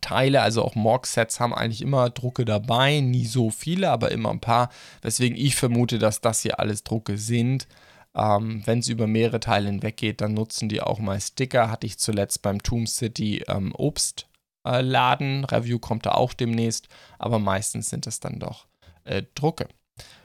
Teile, 0.00 0.40
also 0.40 0.62
auch 0.62 0.74
Morg-Sets 0.74 1.38
haben 1.38 1.55
eigentlich 1.55 1.83
immer 1.83 2.09
Drucke 2.09 2.46
dabei, 2.46 3.00
nie 3.00 3.26
so 3.26 3.50
viele, 3.50 3.90
aber 3.90 4.11
immer 4.11 4.31
ein 4.31 4.40
paar, 4.40 4.70
weswegen 5.02 5.37
ich 5.37 5.55
vermute, 5.55 5.98
dass 5.98 6.22
das 6.22 6.40
hier 6.40 6.59
alles 6.59 6.83
Drucke 6.83 7.18
sind. 7.18 7.66
Ähm, 8.14 8.62
Wenn 8.66 8.81
es 8.81 8.88
über 8.88 9.07
mehrere 9.07 9.40
Teile 9.40 9.66
hinweg 9.66 9.96
geht, 9.96 10.20
dann 10.20 10.35
nutzen 10.35 10.68
die 10.68 10.81
auch 10.81 10.98
mal 10.98 11.20
Sticker. 11.20 11.70
Hatte 11.70 11.87
ich 11.87 11.98
zuletzt 11.98 12.42
beim 12.42 12.62
Tomb 12.62 12.88
City 12.88 13.44
ähm, 13.48 13.72
Obstladen. 13.75 15.44
Äh, 15.44 15.55
Review 15.55 15.79
kommt 15.79 16.07
da 16.07 16.12
auch 16.12 16.35
demnächst, 16.35 16.88
aber 17.18 17.38
meistens 17.38 17.90
sind 17.90 18.07
es 18.07 18.20
dann 18.20 18.38
doch 18.38 18.66
äh, 19.05 19.22
Drucke. 19.35 19.68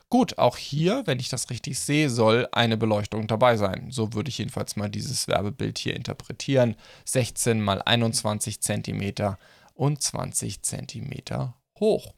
Gut, 0.09 0.37
auch 0.37 0.55
hier, 0.55 1.03
wenn 1.05 1.19
ich 1.19 1.27
das 1.27 1.49
richtig 1.49 1.79
sehe, 1.79 2.09
soll 2.09 2.47
eine 2.53 2.77
Beleuchtung 2.77 3.27
dabei 3.27 3.57
sein. 3.57 3.87
So 3.91 4.13
würde 4.13 4.29
ich 4.29 4.37
jedenfalls 4.37 4.77
mal 4.77 4.89
dieses 4.89 5.27
Werbebild 5.27 5.77
hier 5.77 5.97
interpretieren. 5.97 6.75
16 7.03 7.61
mal 7.61 7.81
21 7.81 8.61
cm 8.61 9.35
und 9.73 10.01
20 10.01 10.61
cm 10.61 11.53
hoch. 11.79 12.13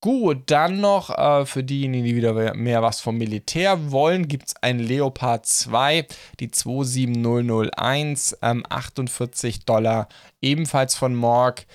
Gut, 0.00 0.42
dann 0.46 0.80
noch 0.80 1.10
äh, 1.10 1.44
für 1.44 1.64
diejenigen, 1.64 2.04
die 2.04 2.14
wieder 2.14 2.54
mehr 2.54 2.82
was 2.82 3.00
vom 3.00 3.18
Militär 3.18 3.90
wollen, 3.90 4.28
gibt 4.28 4.48
es 4.48 4.54
ein 4.62 4.78
Leopard 4.78 5.44
2, 5.44 6.06
die 6.38 6.52
27001, 6.52 8.38
ähm, 8.40 8.64
48 8.68 9.64
Dollar, 9.64 10.08
ebenfalls 10.40 10.94
von 10.94 11.16
Morg. 11.16 11.66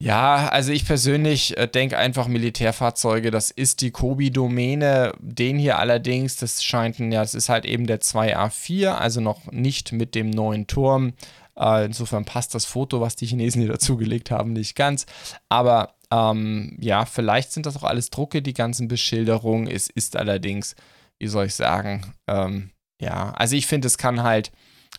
Ja, 0.00 0.48
also 0.48 0.70
ich 0.72 0.86
persönlich 0.86 1.56
äh, 1.56 1.66
denke 1.66 1.98
einfach 1.98 2.28
Militärfahrzeuge, 2.28 3.32
das 3.32 3.50
ist 3.50 3.80
die 3.82 3.90
Kobi-Domäne. 3.90 5.12
Den 5.18 5.58
hier 5.58 5.78
allerdings, 5.78 6.36
das 6.36 6.62
scheint 6.62 7.00
ein, 7.00 7.10
ja, 7.10 7.22
es 7.22 7.34
ist 7.34 7.48
halt 7.48 7.64
eben 7.64 7.88
der 7.88 8.00
2A4, 8.00 8.90
also 8.90 9.20
noch 9.20 9.50
nicht 9.50 9.92
mit 9.92 10.14
dem 10.14 10.30
neuen 10.30 10.68
Turm. 10.68 11.14
Äh, 11.56 11.86
insofern 11.86 12.24
passt 12.24 12.54
das 12.54 12.64
Foto, 12.64 13.00
was 13.00 13.16
die 13.16 13.26
Chinesen 13.26 13.62
hier 13.62 13.72
dazugelegt 13.72 14.30
haben, 14.30 14.52
nicht 14.52 14.74
ganz. 14.74 15.06
Aber 15.48 15.94
ähm, 16.12 16.76
ja, 16.78 17.06
vielleicht 17.06 17.52
sind 17.52 17.64
das 17.64 17.76
auch 17.78 17.84
alles 17.84 18.10
Drucke, 18.10 18.42
die 18.42 18.52
ganzen 18.52 18.86
Beschilderungen. 18.86 19.66
Es 19.66 19.88
ist 19.88 20.16
allerdings, 20.16 20.76
wie 21.18 21.26
soll 21.26 21.46
ich 21.46 21.54
sagen, 21.54 22.12
ähm, 22.26 22.70
ja, 23.00 23.32
also 23.32 23.56
ich 23.56 23.66
finde, 23.66 23.86
es 23.86 23.96
kann 23.96 24.22
halt 24.22 24.52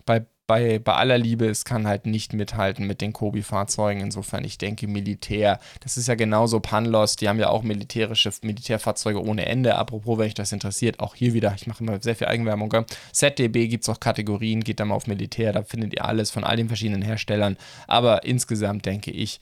bei, 0.05 0.25
bei, 0.47 0.79
bei 0.79 0.93
aller 0.93 1.19
Liebe, 1.19 1.45
es 1.45 1.65
kann 1.65 1.85
halt 1.85 2.07
nicht 2.07 2.33
mithalten 2.33 2.87
mit 2.87 2.99
den 2.99 3.13
Kobi-Fahrzeugen. 3.13 4.01
Insofern, 4.01 4.43
ich 4.43 4.57
denke, 4.57 4.87
Militär, 4.87 5.59
das 5.81 5.97
ist 5.97 6.07
ja 6.07 6.15
genauso 6.15 6.59
Panlos, 6.59 7.15
die 7.15 7.29
haben 7.29 7.39
ja 7.39 7.49
auch 7.49 7.61
militärische 7.61 8.31
Militärfahrzeuge 8.41 9.23
ohne 9.23 9.45
Ende. 9.45 9.75
Apropos, 9.75 10.17
wenn 10.17 10.25
euch 10.25 10.33
das 10.33 10.51
interessiert, 10.51 10.99
auch 10.99 11.13
hier 11.13 11.35
wieder, 11.35 11.53
ich 11.55 11.67
mache 11.67 11.83
immer 11.83 12.01
sehr 12.01 12.15
viel 12.15 12.27
Eigenwerbung. 12.27 12.69
Gell? 12.69 12.85
ZDB 13.11 13.67
gibt 13.67 13.83
es 13.83 13.89
auch 13.89 13.99
Kategorien, 13.99 14.63
geht 14.63 14.79
dann 14.79 14.87
mal 14.87 14.95
auf 14.95 15.05
Militär, 15.05 15.53
da 15.53 15.61
findet 15.61 15.93
ihr 15.93 16.05
alles 16.05 16.31
von 16.31 16.43
all 16.43 16.57
den 16.57 16.69
verschiedenen 16.69 17.03
Herstellern. 17.03 17.55
Aber 17.87 18.23
insgesamt 18.23 18.87
denke 18.87 19.11
ich, 19.11 19.39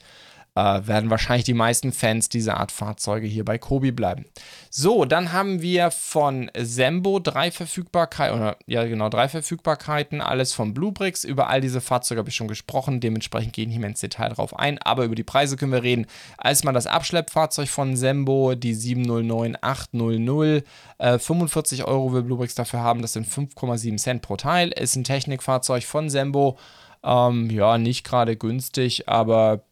äh, 0.54 0.86
werden 0.86 1.10
wahrscheinlich 1.10 1.44
die 1.44 1.54
meisten 1.54 1.92
Fans 1.92 2.28
dieser 2.28 2.58
Art 2.58 2.72
Fahrzeuge 2.72 3.26
hier 3.26 3.44
bei 3.44 3.58
Kobi 3.58 3.90
bleiben. 3.90 4.26
So, 4.70 5.04
dann 5.04 5.32
haben 5.32 5.62
wir 5.62 5.90
von 5.90 6.50
Sembo 6.56 7.18
drei 7.20 7.50
Verfügbarkeiten, 7.50 8.36
oder 8.38 8.56
ja 8.66 8.84
genau, 8.84 9.08
drei 9.08 9.28
Verfügbarkeiten, 9.28 10.20
alles 10.20 10.52
von 10.52 10.74
Bluebricks. 10.74 11.24
Über 11.24 11.48
all 11.48 11.60
diese 11.60 11.80
Fahrzeuge 11.80 12.18
habe 12.18 12.28
ich 12.28 12.36
schon 12.36 12.48
gesprochen, 12.48 13.00
dementsprechend 13.00 13.52
gehen 13.54 13.70
hier 13.70 13.82
ins 13.82 14.00
Detail 14.00 14.28
drauf 14.30 14.58
ein, 14.58 14.78
aber 14.78 15.04
über 15.04 15.14
die 15.14 15.22
Preise 15.22 15.56
können 15.56 15.72
wir 15.72 15.82
reden. 15.82 16.06
Als 16.36 16.64
mal 16.64 16.72
das 16.72 16.86
Abschleppfahrzeug 16.86 17.68
von 17.68 17.96
Sembo, 17.96 18.54
die 18.54 18.74
709800, 18.74 20.64
äh, 20.98 21.18
45 21.18 21.84
Euro 21.84 22.12
will 22.12 22.22
Bluebricks 22.22 22.54
dafür 22.54 22.80
haben, 22.80 23.00
das 23.02 23.14
sind 23.14 23.26
5,7 23.26 23.96
Cent 23.96 24.22
pro 24.22 24.36
Teil, 24.36 24.68
ist 24.70 24.96
ein 24.96 25.04
Technikfahrzeug 25.04 25.84
von 25.84 26.10
Sembo. 26.10 26.58
Ähm, 27.04 27.50
ja, 27.50 27.78
nicht 27.78 28.04
gerade 28.04 28.36
günstig, 28.36 29.08
aber 29.08 29.64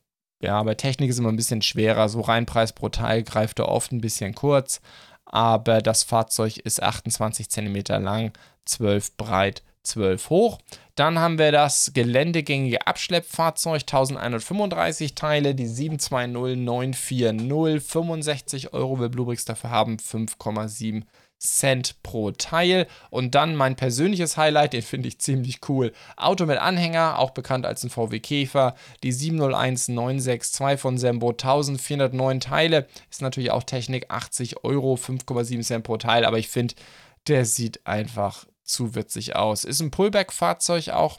ja, 0.42 0.62
bei 0.62 0.74
Technik 0.74 1.10
ist 1.10 1.18
immer 1.18 1.30
ein 1.30 1.36
bisschen 1.36 1.62
schwerer. 1.62 2.08
So 2.08 2.20
rein 2.20 2.46
Preis 2.46 2.72
pro 2.72 2.88
Teil 2.88 3.22
greift 3.22 3.58
er 3.58 3.68
oft 3.68 3.92
ein 3.92 4.00
bisschen 4.00 4.34
kurz. 4.34 4.80
Aber 5.24 5.82
das 5.82 6.02
Fahrzeug 6.02 6.56
ist 6.58 6.82
28 6.82 7.48
cm 7.48 7.84
lang, 8.02 8.32
12 8.64 9.16
breit, 9.16 9.62
12 9.84 10.30
hoch. 10.30 10.58
Dann 10.94 11.18
haben 11.18 11.38
wir 11.38 11.52
das 11.52 11.92
geländegängige 11.94 12.86
Abschleppfahrzeug, 12.86 13.82
1135 13.82 15.14
Teile, 15.14 15.54
die 15.54 15.66
720940, 15.66 17.82
65 17.82 18.72
Euro 18.72 18.98
will 18.98 19.08
Bluebricks 19.08 19.44
dafür 19.44 19.70
haben, 19.70 19.98
5,7 19.98 21.04
Cent 21.40 22.02
pro 22.02 22.30
Teil. 22.30 22.86
Und 23.08 23.34
dann 23.34 23.56
mein 23.56 23.74
persönliches 23.74 24.36
Highlight, 24.36 24.74
den 24.74 24.82
finde 24.82 25.08
ich 25.08 25.18
ziemlich 25.18 25.68
cool. 25.68 25.92
Auto 26.16 26.46
mit 26.46 26.58
Anhänger, 26.58 27.18
auch 27.18 27.30
bekannt 27.30 27.66
als 27.66 27.82
ein 27.82 27.90
VW 27.90 28.20
Käfer. 28.20 28.74
Die 29.02 29.12
701962 29.12 30.78
von 30.78 30.98
Sembo, 30.98 31.30
1409 31.30 32.40
Teile. 32.40 32.86
Ist 33.10 33.22
natürlich 33.22 33.50
auch 33.50 33.64
Technik, 33.64 34.10
80 34.10 34.64
Euro, 34.64 34.94
5,7 34.94 35.62
Cent 35.62 35.84
pro 35.84 35.96
Teil. 35.96 36.24
Aber 36.24 36.38
ich 36.38 36.48
finde, 36.48 36.74
der 37.26 37.44
sieht 37.46 37.86
einfach 37.86 38.46
zu 38.62 38.94
witzig 38.94 39.34
aus. 39.34 39.64
Ist 39.64 39.80
ein 39.80 39.90
Pullback-Fahrzeug 39.90 40.90
auch. 40.90 41.18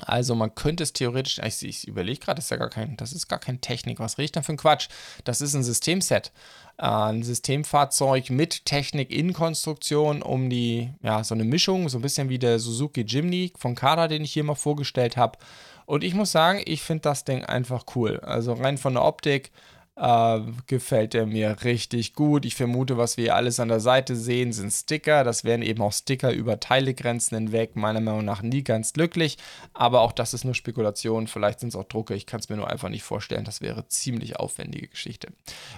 Also 0.00 0.34
man 0.34 0.54
könnte 0.54 0.82
es 0.82 0.92
theoretisch, 0.92 1.38
ich, 1.38 1.62
ich 1.62 1.88
überlege 1.88 2.18
gerade, 2.18 2.36
das 2.36 2.46
ist 2.46 2.50
ja 2.50 2.56
gar 2.56 2.70
kein, 2.70 2.96
das 2.96 3.12
ist 3.12 3.28
gar 3.28 3.38
keine 3.38 3.60
Technik. 3.60 4.00
Was 4.00 4.18
rede 4.18 4.24
ich 4.24 4.32
da 4.32 4.42
für 4.42 4.52
ein 4.52 4.58
Quatsch? 4.58 4.88
Das 5.24 5.40
ist 5.40 5.54
ein 5.54 5.62
Systemset. 5.62 6.32
Äh, 6.78 6.86
ein 6.86 7.22
Systemfahrzeug 7.22 8.30
mit 8.30 8.64
Technik 8.64 9.10
in 9.10 9.32
Konstruktion, 9.32 10.22
um 10.22 10.50
die, 10.50 10.90
ja, 11.02 11.22
so 11.22 11.34
eine 11.34 11.44
Mischung, 11.44 11.88
so 11.88 11.98
ein 11.98 12.02
bisschen 12.02 12.28
wie 12.28 12.38
der 12.38 12.58
Suzuki 12.58 13.02
Jimny 13.02 13.52
von 13.56 13.74
Kada, 13.74 14.08
den 14.08 14.24
ich 14.24 14.32
hier 14.32 14.44
mal 14.44 14.54
vorgestellt 14.54 15.16
habe. 15.16 15.38
Und 15.86 16.02
ich 16.02 16.14
muss 16.14 16.32
sagen, 16.32 16.62
ich 16.64 16.82
finde 16.82 17.02
das 17.02 17.24
Ding 17.24 17.44
einfach 17.44 17.84
cool. 17.94 18.18
Also 18.20 18.54
rein 18.54 18.78
von 18.78 18.94
der 18.94 19.04
Optik, 19.04 19.52
äh, 19.96 20.40
gefällt 20.66 21.14
er 21.14 21.26
mir 21.26 21.56
richtig 21.64 22.14
gut. 22.14 22.44
Ich 22.44 22.54
vermute, 22.54 22.96
was 22.96 23.16
wir 23.16 23.34
alles 23.34 23.60
an 23.60 23.68
der 23.68 23.80
Seite 23.80 24.16
sehen, 24.16 24.52
sind 24.52 24.72
Sticker. 24.72 25.24
Das 25.24 25.44
wären 25.44 25.62
eben 25.62 25.82
auch 25.82 25.92
Sticker 25.92 26.32
über 26.32 26.58
Teilegrenzen 26.58 27.36
hinweg. 27.36 27.76
Meiner 27.76 28.00
Meinung 28.00 28.24
nach 28.24 28.42
nie 28.42 28.64
ganz 28.64 28.92
glücklich. 28.92 29.38
Aber 29.72 30.00
auch 30.00 30.12
das 30.12 30.34
ist 30.34 30.44
nur 30.44 30.54
Spekulation. 30.54 31.26
Vielleicht 31.26 31.60
sind 31.60 31.68
es 31.68 31.76
auch 31.76 31.84
Drucke. 31.84 32.14
Ich 32.14 32.26
kann 32.26 32.40
es 32.40 32.48
mir 32.48 32.56
nur 32.56 32.70
einfach 32.70 32.88
nicht 32.88 33.04
vorstellen. 33.04 33.44
Das 33.44 33.60
wäre 33.60 33.86
ziemlich 33.88 34.36
aufwendige 34.36 34.88
Geschichte. 34.88 35.28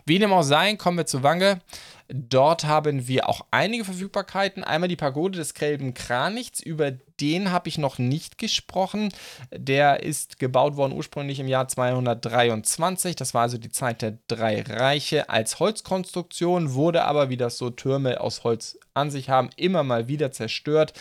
Wie 0.06 0.18
dem 0.18 0.32
auch 0.32 0.42
sei, 0.42 0.76
kommen 0.76 0.98
wir 0.98 1.06
zu 1.06 1.22
Wange. 1.22 1.60
Dort 2.08 2.64
haben 2.64 3.08
wir 3.08 3.28
auch 3.28 3.46
einige 3.50 3.84
Verfügbarkeiten. 3.84 4.62
Einmal 4.62 4.88
die 4.88 4.96
Pagode 4.96 5.38
des 5.38 5.54
gelben 5.54 5.92
Kranichts, 5.94 6.60
über 6.60 6.92
den 7.20 7.50
habe 7.50 7.68
ich 7.68 7.78
noch 7.78 7.98
nicht 7.98 8.38
gesprochen. 8.38 9.12
Der 9.50 10.02
ist 10.02 10.38
gebaut 10.38 10.76
worden 10.76 10.92
ursprünglich 10.92 11.40
im 11.40 11.48
Jahr 11.48 11.66
223. 11.66 13.16
Das 13.16 13.34
war 13.34 13.42
also 13.42 13.58
die 13.58 13.70
Zeit 13.70 14.02
der 14.02 14.18
drei 14.28 14.62
Reiche 14.62 15.30
als 15.30 15.58
Holzkonstruktion, 15.58 16.74
wurde 16.74 17.04
aber, 17.04 17.28
wie 17.28 17.36
das 17.36 17.58
so 17.58 17.70
Türme 17.70 18.20
aus 18.20 18.44
Holz 18.44 18.78
an 18.94 19.10
sich 19.10 19.28
haben, 19.28 19.50
immer 19.56 19.82
mal 19.82 20.08
wieder 20.08 20.30
zerstört. 20.30 20.92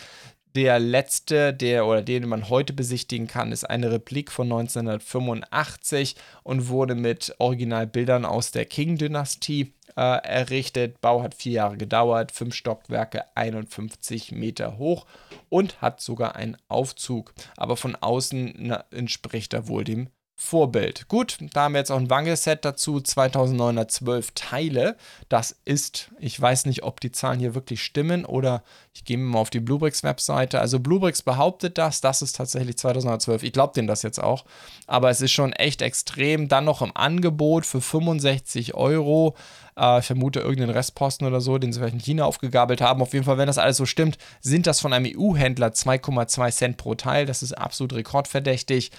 Der 0.56 0.78
letzte, 0.78 1.52
der 1.52 1.84
oder 1.84 2.00
den 2.00 2.26
man 2.26 2.48
heute 2.48 2.72
besichtigen 2.72 3.26
kann, 3.26 3.52
ist 3.52 3.68
eine 3.68 3.92
Replik 3.92 4.32
von 4.32 4.46
1985 4.46 6.16
und 6.44 6.68
wurde 6.68 6.94
mit 6.94 7.34
Originalbildern 7.36 8.24
aus 8.24 8.52
der 8.52 8.64
Qing-Dynastie 8.64 9.74
äh, 9.98 10.00
errichtet. 10.00 11.02
Bau 11.02 11.22
hat 11.22 11.34
vier 11.34 11.52
Jahre 11.52 11.76
gedauert, 11.76 12.32
fünf 12.32 12.54
Stockwerke, 12.54 13.24
51 13.34 14.32
Meter 14.32 14.78
hoch 14.78 15.04
und 15.50 15.82
hat 15.82 16.00
sogar 16.00 16.36
einen 16.36 16.56
Aufzug. 16.68 17.34
Aber 17.58 17.76
von 17.76 17.94
außen 17.94 18.54
na, 18.56 18.82
entspricht 18.90 19.52
er 19.52 19.68
wohl 19.68 19.84
dem 19.84 20.08
Vorbild. 20.38 21.08
Gut, 21.08 21.38
da 21.54 21.62
haben 21.62 21.72
wir 21.72 21.78
jetzt 21.78 21.90
auch 21.90 21.98
ein 21.98 22.10
Wange-Set 22.10 22.66
dazu, 22.66 23.00
2912 23.00 24.32
Teile. 24.34 24.96
Das 25.30 25.56
ist, 25.64 26.10
ich 26.18 26.38
weiß 26.38 26.66
nicht, 26.66 26.82
ob 26.82 27.00
die 27.00 27.10
Zahlen 27.10 27.40
hier 27.40 27.54
wirklich 27.54 27.82
stimmen 27.82 28.26
oder 28.26 28.62
ich 28.92 29.06
gehe 29.06 29.16
mal 29.16 29.38
auf 29.38 29.48
die 29.48 29.60
Bluebricks-Webseite. 29.60 30.60
Also 30.60 30.78
Bluebricks 30.78 31.22
behauptet 31.22 31.78
das, 31.78 32.02
das 32.02 32.20
ist 32.20 32.36
tatsächlich 32.36 32.76
2012. 32.76 33.44
Ich 33.44 33.52
glaube 33.52 33.72
denen 33.74 33.88
das 33.88 34.02
jetzt 34.02 34.22
auch. 34.22 34.44
Aber 34.86 35.08
es 35.08 35.22
ist 35.22 35.32
schon 35.32 35.54
echt 35.54 35.80
extrem. 35.80 36.48
Dann 36.48 36.66
noch 36.66 36.82
im 36.82 36.94
Angebot 36.94 37.64
für 37.64 37.80
65 37.80 38.74
Euro. 38.74 39.34
Äh, 39.78 40.00
ich 40.00 40.06
vermute 40.06 40.40
irgendeinen 40.40 40.70
Restposten 40.70 41.26
oder 41.26 41.40
so, 41.40 41.58
den 41.58 41.72
sie 41.72 41.78
vielleicht 41.78 41.94
in 41.94 42.00
China 42.00 42.24
aufgegabelt 42.24 42.80
haben. 42.80 43.00
Auf 43.02 43.12
jeden 43.14 43.24
Fall, 43.24 43.38
wenn 43.38 43.46
das 43.46 43.58
alles 43.58 43.76
so 43.78 43.86
stimmt, 43.86 44.18
sind 44.40 44.66
das 44.66 44.80
von 44.80 44.92
einem 44.92 45.10
EU-Händler 45.16 45.68
2,2 45.68 46.52
Cent 46.52 46.76
pro 46.76 46.94
Teil. 46.94 47.26
Das 47.26 47.42
ist 47.42 47.52
absolut 47.52 47.94
rekordverdächtig. 47.94 48.90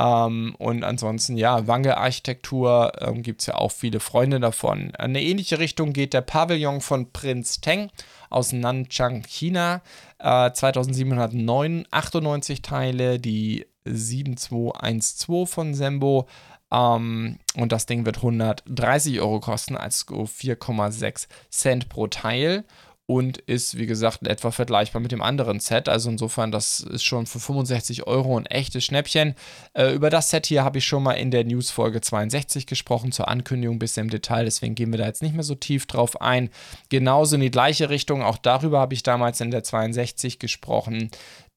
Ähm, 0.00 0.54
und 0.58 0.82
ansonsten, 0.82 1.36
ja, 1.36 1.66
Wange-Architektur 1.66 2.92
ähm, 3.00 3.22
gibt 3.22 3.42
es 3.42 3.48
ja 3.48 3.56
auch 3.56 3.72
viele 3.72 4.00
Freunde 4.00 4.40
davon. 4.40 4.80
In 4.80 4.96
eine 4.96 5.22
ähnliche 5.22 5.58
Richtung 5.58 5.92
geht 5.92 6.14
der 6.14 6.22
Pavillon 6.22 6.80
von 6.80 7.12
Prinz 7.12 7.60
Teng 7.60 7.90
aus 8.30 8.52
Nanchang, 8.52 9.24
China. 9.26 9.82
Äh, 10.18 10.52
2798 10.52 12.62
Teile, 12.62 13.18
die 13.18 13.66
7212 13.84 15.50
von 15.50 15.74
Sembo. 15.74 16.26
Ähm, 16.72 17.38
und 17.56 17.72
das 17.72 17.84
Ding 17.84 18.06
wird 18.06 18.16
130 18.18 19.20
Euro 19.20 19.40
kosten, 19.40 19.76
also 19.76 20.22
4,6 20.22 21.26
Cent 21.50 21.90
pro 21.90 22.06
Teil 22.06 22.64
und 23.10 23.38
ist, 23.38 23.76
wie 23.76 23.86
gesagt, 23.86 24.24
etwa 24.28 24.52
vergleichbar 24.52 25.02
mit 25.02 25.10
dem 25.10 25.20
anderen 25.20 25.58
Set. 25.58 25.88
Also 25.88 26.08
insofern, 26.10 26.52
das 26.52 26.78
ist 26.78 27.02
schon 27.02 27.26
für 27.26 27.40
65 27.40 28.06
Euro 28.06 28.38
ein 28.38 28.46
echtes 28.46 28.84
Schnäppchen. 28.84 29.34
Äh, 29.72 29.94
über 29.94 30.10
das 30.10 30.30
Set 30.30 30.46
hier 30.46 30.62
habe 30.62 30.78
ich 30.78 30.84
schon 30.84 31.02
mal 31.02 31.14
in 31.14 31.32
der 31.32 31.42
News-Folge 31.42 32.02
62 32.02 32.68
gesprochen, 32.68 33.10
zur 33.10 33.26
Ankündigung 33.26 33.80
bis 33.80 33.96
im 33.96 34.10
Detail, 34.10 34.44
deswegen 34.44 34.76
gehen 34.76 34.92
wir 34.92 34.98
da 34.98 35.06
jetzt 35.06 35.22
nicht 35.22 35.34
mehr 35.34 35.42
so 35.42 35.56
tief 35.56 35.86
drauf 35.86 36.20
ein. 36.20 36.50
Genauso 36.88 37.34
in 37.34 37.40
die 37.40 37.50
gleiche 37.50 37.90
Richtung, 37.90 38.22
auch 38.22 38.38
darüber 38.38 38.78
habe 38.78 38.94
ich 38.94 39.02
damals 39.02 39.40
in 39.40 39.50
der 39.50 39.64
62 39.64 40.38
gesprochen 40.38 41.10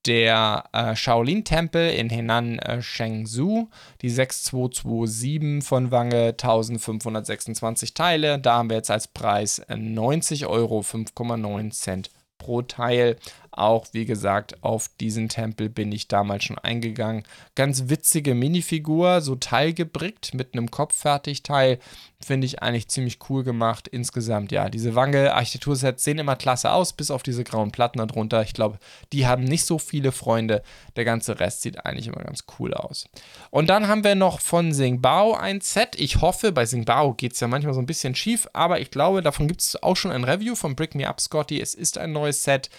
der 0.06 0.66
äh, 0.74 0.96
Shaolin-Tempel 0.96 1.92
in 1.92 2.10
Henan 2.10 2.60
äh, 2.60 2.82
Shenzhou, 2.82 3.70
die 4.02 4.10
6227 4.10 5.64
von 5.64 5.92
Wange, 5.92 6.30
1526 6.30 7.94
Teile. 7.94 8.40
Da 8.40 8.58
haben 8.58 8.70
wir 8.70 8.78
jetzt 8.78 8.92
als 8.92 9.08
Preis 9.08 9.62
90 9.68 10.48
Euro, 10.48 10.82
5,9 10.82 11.72
Cent 11.72 12.10
pro 12.38 12.62
Teil. 12.62 13.18
Auch 13.56 13.86
wie 13.92 14.06
gesagt, 14.06 14.64
auf 14.64 14.90
diesen 15.00 15.30
Tempel 15.30 15.70
bin 15.70 15.92
ich 15.92 16.08
damals 16.08 16.44
schon 16.44 16.58
eingegangen. 16.58 17.24
Ganz 17.54 17.84
witzige 17.88 18.34
Minifigur, 18.34 19.22
so 19.22 19.36
teilgebrickt 19.36 20.34
mit 20.34 20.54
einem 20.54 20.72
Kopffertigteil. 20.72 21.78
Finde 22.20 22.48
ich 22.48 22.64
eigentlich 22.64 22.88
ziemlich 22.88 23.20
cool 23.30 23.44
gemacht. 23.44 23.88
Insgesamt, 23.88 24.52
ja, 24.52 24.70
diese 24.70 24.96
Wange-Architektursets 24.96 26.04
sehen 26.04 26.18
immer 26.18 26.36
klasse 26.36 26.72
aus, 26.72 26.94
bis 26.94 27.12
auf 27.12 27.22
diese 27.22 27.44
grauen 27.44 27.72
Platten 27.72 28.00
darunter. 28.00 28.42
Ich 28.42 28.54
glaube, 28.54 28.80
die 29.12 29.28
haben 29.28 29.44
nicht 29.44 29.66
so 29.66 29.78
viele 29.78 30.12
Freunde. 30.12 30.64
Der 30.96 31.06
ganze 31.06 31.40
Rest 31.40 31.62
sieht 31.62 31.86
eigentlich 31.86 32.08
immer 32.08 32.24
ganz 32.24 32.46
cool 32.58 32.74
aus. 32.74 33.06
Und 33.52 33.70
dann 33.70 33.88
haben 33.88 34.04
wir 34.04 34.16
noch 34.16 34.40
von 34.40 34.72
Singbao 34.74 35.36
ein 35.36 35.62
Set. 35.62 35.96
Ich 36.00 36.22
hoffe, 36.22 36.52
bei 36.52 36.66
Singbao 36.66 37.14
geht 37.14 37.34
es 37.34 37.40
ja 37.40 37.48
manchmal 37.48 37.76
so 37.76 37.82
ein 37.82 37.86
bisschen 37.86 38.16
schief, 38.16 38.48
aber 38.54 38.80
ich 38.80 38.90
glaube, 38.90 39.22
davon 39.22 39.48
gibt 39.48 39.62
es 39.62 39.84
auch 39.84 39.96
schon 39.96 40.12
ein 40.12 40.24
Review 40.24 40.56
von 40.56 40.76
Brick 40.76 40.96
Me 40.96 41.08
Up 41.08 41.22
Scotty. 41.22 41.62
Es 41.62 41.76
ist 41.76 41.98
ein 42.00 42.14
neues 42.14 42.44
Set 42.44 42.70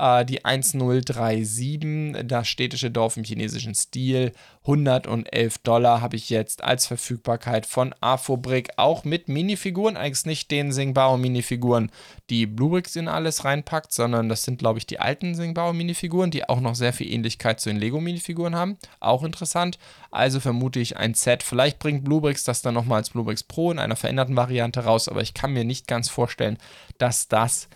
äh, 0.00 0.24
die 0.24 0.44
1037, 0.44 2.26
das 2.26 2.48
städtische 2.48 2.90
Dorf 2.90 3.16
im 3.16 3.24
chinesischen 3.24 3.74
Stil. 3.74 4.32
111 4.62 5.58
Dollar 5.58 6.00
habe 6.00 6.16
ich 6.16 6.30
jetzt 6.30 6.64
als 6.64 6.86
Verfügbarkeit 6.86 7.66
von 7.66 7.94
Afobrick, 8.00 8.70
auch 8.76 9.04
mit 9.04 9.28
Minifiguren, 9.28 9.96
eigentlich 9.96 10.26
nicht 10.26 10.50
den 10.50 10.72
Singbao-Minifiguren, 10.72 11.90
die 12.30 12.46
Bluebricks 12.46 12.96
in 12.96 13.08
alles 13.08 13.44
reinpackt, 13.44 13.92
sondern 13.92 14.28
das 14.28 14.42
sind, 14.42 14.58
glaube 14.58 14.78
ich, 14.78 14.86
die 14.86 15.00
alten 15.00 15.34
Singbao-Minifiguren, 15.34 16.30
die 16.30 16.48
auch 16.48 16.60
noch 16.60 16.74
sehr 16.74 16.92
viel 16.92 17.12
Ähnlichkeit 17.12 17.60
zu 17.60 17.68
den 17.68 17.78
Lego-Minifiguren 17.78 18.54
haben. 18.54 18.78
Auch 19.00 19.22
interessant. 19.22 19.78
Also 20.10 20.40
vermute 20.40 20.80
ich 20.80 20.96
ein 20.96 21.14
Set. 21.14 21.42
Vielleicht 21.42 21.78
bringt 21.78 22.04
Bluebricks 22.04 22.44
das 22.44 22.62
dann 22.62 22.74
nochmal 22.74 22.98
als 22.98 23.10
Bluebricks 23.10 23.42
Pro 23.42 23.70
in 23.70 23.78
einer 23.78 23.96
veränderten 23.96 24.36
Variante 24.36 24.84
raus, 24.84 25.08
aber 25.08 25.22
ich 25.22 25.34
kann 25.34 25.52
mir 25.52 25.64
nicht 25.64 25.86
ganz 25.86 26.08
vorstellen, 26.08 26.58
dass 26.98 27.28
das 27.28 27.68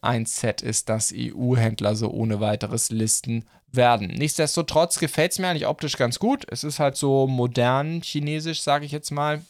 ein 0.00 0.26
Set 0.26 0.62
ist, 0.62 0.88
das 0.88 1.12
EU-Händler 1.14 1.96
so 1.96 2.10
ohne 2.10 2.40
weiteres 2.40 2.90
listen 2.90 3.44
werden. 3.70 4.08
Nichtsdestotrotz 4.08 4.98
gefällt 4.98 5.32
es 5.32 5.38
mir 5.38 5.48
eigentlich 5.48 5.66
optisch 5.66 5.96
ganz 5.96 6.18
gut. 6.18 6.44
Es 6.50 6.64
ist 6.64 6.78
halt 6.78 6.96
so 6.96 7.26
modern 7.26 8.00
chinesisch, 8.02 8.62
sage 8.62 8.84
ich 8.84 8.92
jetzt 8.92 9.10
mal, 9.10 9.42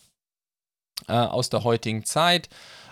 äh, 1.09 1.12
aus 1.12 1.51
der 1.51 1.64
heutigen 1.64 2.05
Zeit. 2.05 2.49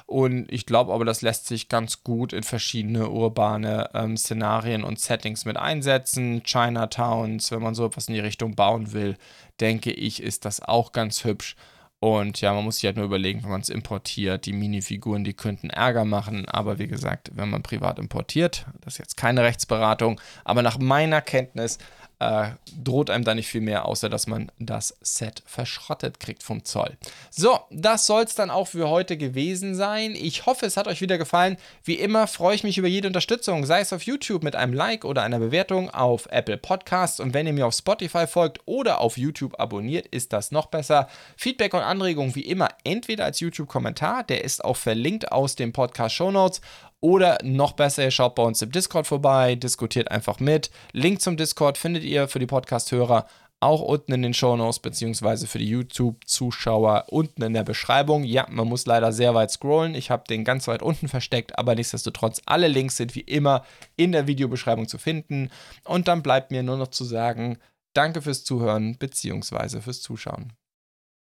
Und 0.07 0.53
ich 0.53 0.67
glaube 0.67 0.93
aber, 0.93 1.05
das 1.05 1.23
lässt 1.23 1.47
sich 1.47 1.69
ganz 1.69 2.03
gut 2.03 2.33
in 2.33 2.43
verschiedene 2.43 3.09
urbane 3.09 3.89
ähm, 3.95 4.17
Szenarien 4.17 4.85
und 4.85 5.01
Settings 5.01 5.45
mit 5.45 5.57
einsetzen. 5.57 6.43
Chinatowns, 6.45 7.51
wenn 7.51 7.63
man 7.63 7.75
so 7.75 7.87
etwas 7.87 8.09
in 8.09 8.15
die 8.15 8.21
Richtung 8.21 8.55
bauen 8.55 8.93
will, 8.93 9.17
denke 9.61 9.91
ich, 9.91 10.23
ist 10.23 10.45
das 10.45 10.61
auch 10.61 10.93
ganz 10.93 11.25
hübsch. 11.25 11.57
Und 12.03 12.41
ja, 12.41 12.53
man 12.53 12.65
muss 12.65 12.79
sich 12.79 12.87
halt 12.87 12.97
nur 12.97 13.05
überlegen, 13.05 13.45
wenn 13.45 13.51
man 13.51 13.61
es 13.61 13.69
importiert, 13.69 14.47
die 14.47 14.53
Minifiguren, 14.53 15.23
die 15.23 15.35
könnten 15.35 15.71
Ärger 15.71 16.05
machen. 16.05 16.49
Aber 16.49 16.81
wie 16.81 16.89
gesagt, 16.89 17.31
wenn 17.33 17.49
man 17.49 17.63
privat 17.63 18.01
importiert, 18.01 18.67
das 18.81 18.95
ist 18.95 18.99
jetzt 18.99 19.17
keine 19.17 19.45
Rechtsberatung, 19.45 20.21
aber 20.43 20.63
nach 20.63 20.79
meiner 20.79 21.21
Kenntnis 21.21 21.79
äh, 22.23 22.51
droht 22.83 23.11
einem 23.11 23.25
da 23.25 23.35
nicht 23.35 23.49
viel 23.49 23.61
mehr, 23.61 23.87
außer 23.87 24.09
dass 24.09 24.27
man 24.27 24.51
das 24.59 24.97
Set 25.01 25.43
verschrottet 25.47 26.21
kriegt 26.21 26.43
vom 26.43 26.65
Zoll. 26.65 26.97
So, 27.31 27.59
das 27.71 28.07
soll 28.07 28.23
es 28.25 28.35
dann 28.35 28.51
auch 28.51 28.69
für 28.69 28.89
heute 28.89 29.17
gewesen 29.17 29.75
sein. 29.75 30.15
Ich 30.15 30.47
hoffe, 30.47 30.67
es 30.67 30.77
hat 30.77 30.87
euch 30.87 31.01
wieder 31.01 31.19
gefallen. 31.19 31.57
Wie 31.85 31.95
immer 31.95 32.27
freue 32.27 32.55
ich 32.55 32.65
mich 32.65 32.79
über 32.79 32.89
jede 32.89 33.09
Unterstützung, 33.09 33.67
sei 33.67 33.81
es 33.81 33.93
auf 33.93 34.03
YouTube 34.03 34.43
mit 34.43 34.57
einem 34.57 34.73
Like 34.73 35.05
oder 35.05 35.23
einer 35.23 35.39
Bewertung, 35.39 35.91
auf 35.91 36.27
Apple 36.31 36.59
Podcasts 36.59 37.21
und 37.21 37.35
wenn 37.35 37.47
ihr 37.47 37.53
mir 37.53 37.67
auf 37.67 37.75
Spotify 37.75 38.27
folgt 38.27 38.61
oder 38.67 39.01
auf 39.01 39.19
YouTube 39.19 39.59
abonniert, 39.59 40.07
ist 40.07 40.33
das 40.33 40.53
noch 40.53 40.67
besser. 40.67 41.09
Feedback 41.37 41.75
und 41.75 41.81
Anregungen 41.81 42.35
wie 42.35 42.43
immer 42.43 42.69
entweder 42.85 43.25
als 43.25 43.41
YouTube-Kommentar, 43.41 44.25
der 44.25 44.45
ist 44.45 44.65
auch 44.65 44.77
verlinkt 44.77 45.33
aus 45.33 45.57
den 45.57 45.73
Podcast-Show 45.73 46.31
Notes 46.31 46.61
oder 47.03 47.39
noch 47.43 47.73
besser, 47.73 48.05
ihr 48.05 48.11
schaut 48.11 48.37
bei 48.37 48.43
uns 48.43 48.63
im 48.63 48.73
Discord 48.73 49.07
vorbei, 49.07 49.57
diskutiert 49.57 50.11
einfach 50.11 50.41
mit. 50.41 50.71
Link 50.93 51.21
zum 51.21 51.37
Discord 51.37 51.77
findet 51.77 52.05
ihr 52.05 52.29
für 52.29 52.39
die 52.39 52.47
Podcast-Hörer 52.47 53.27
auch 53.59 53.81
unten 53.81 54.13
in 54.13 54.23
den 54.23 54.35
Shownotes, 54.35 54.79
beziehungsweise 54.79 55.47
für 55.47 55.59
die 55.59 55.69
YouTube-Zuschauer 55.69 57.07
unten 57.09 57.43
in 57.43 57.55
der 57.55 57.65
Beschreibung. 57.65 58.25
Ja, 58.25 58.47
man 58.51 58.69
muss 58.69 58.87
leider 58.87 59.13
sehr 59.13 59.35
weit 59.35 59.51
scrollen. 59.51 59.95
Ich 59.95 60.11
habe 60.11 60.25
den 60.29 60.45
ganz 60.45 60.67
weit 60.69 60.83
unten 60.83 61.09
versteckt, 61.09 61.59
aber 61.59 61.75
nichtsdestotrotz, 61.75 62.41
alle 62.47 62.69
Links 62.69 62.97
sind 62.97 63.15
wie 63.15 63.21
immer 63.21 63.65
in 63.97 64.13
der 64.13 64.27
Videobeschreibung 64.27 64.89
zu 64.89 64.99
finden. 64.99 65.51
Und 65.85 66.09
dann 66.09 66.23
bleibt 66.23 66.51
mir 66.51 66.63
nur 66.63 66.77
noch 66.77 66.89
zu 66.89 67.05
sagen, 67.05 67.59
danke 67.95 68.23
fürs 68.23 68.45
Zuhören, 68.45 68.97
beziehungsweise 68.99 69.81
fürs 69.81 70.03
Zuschauen. 70.03 70.53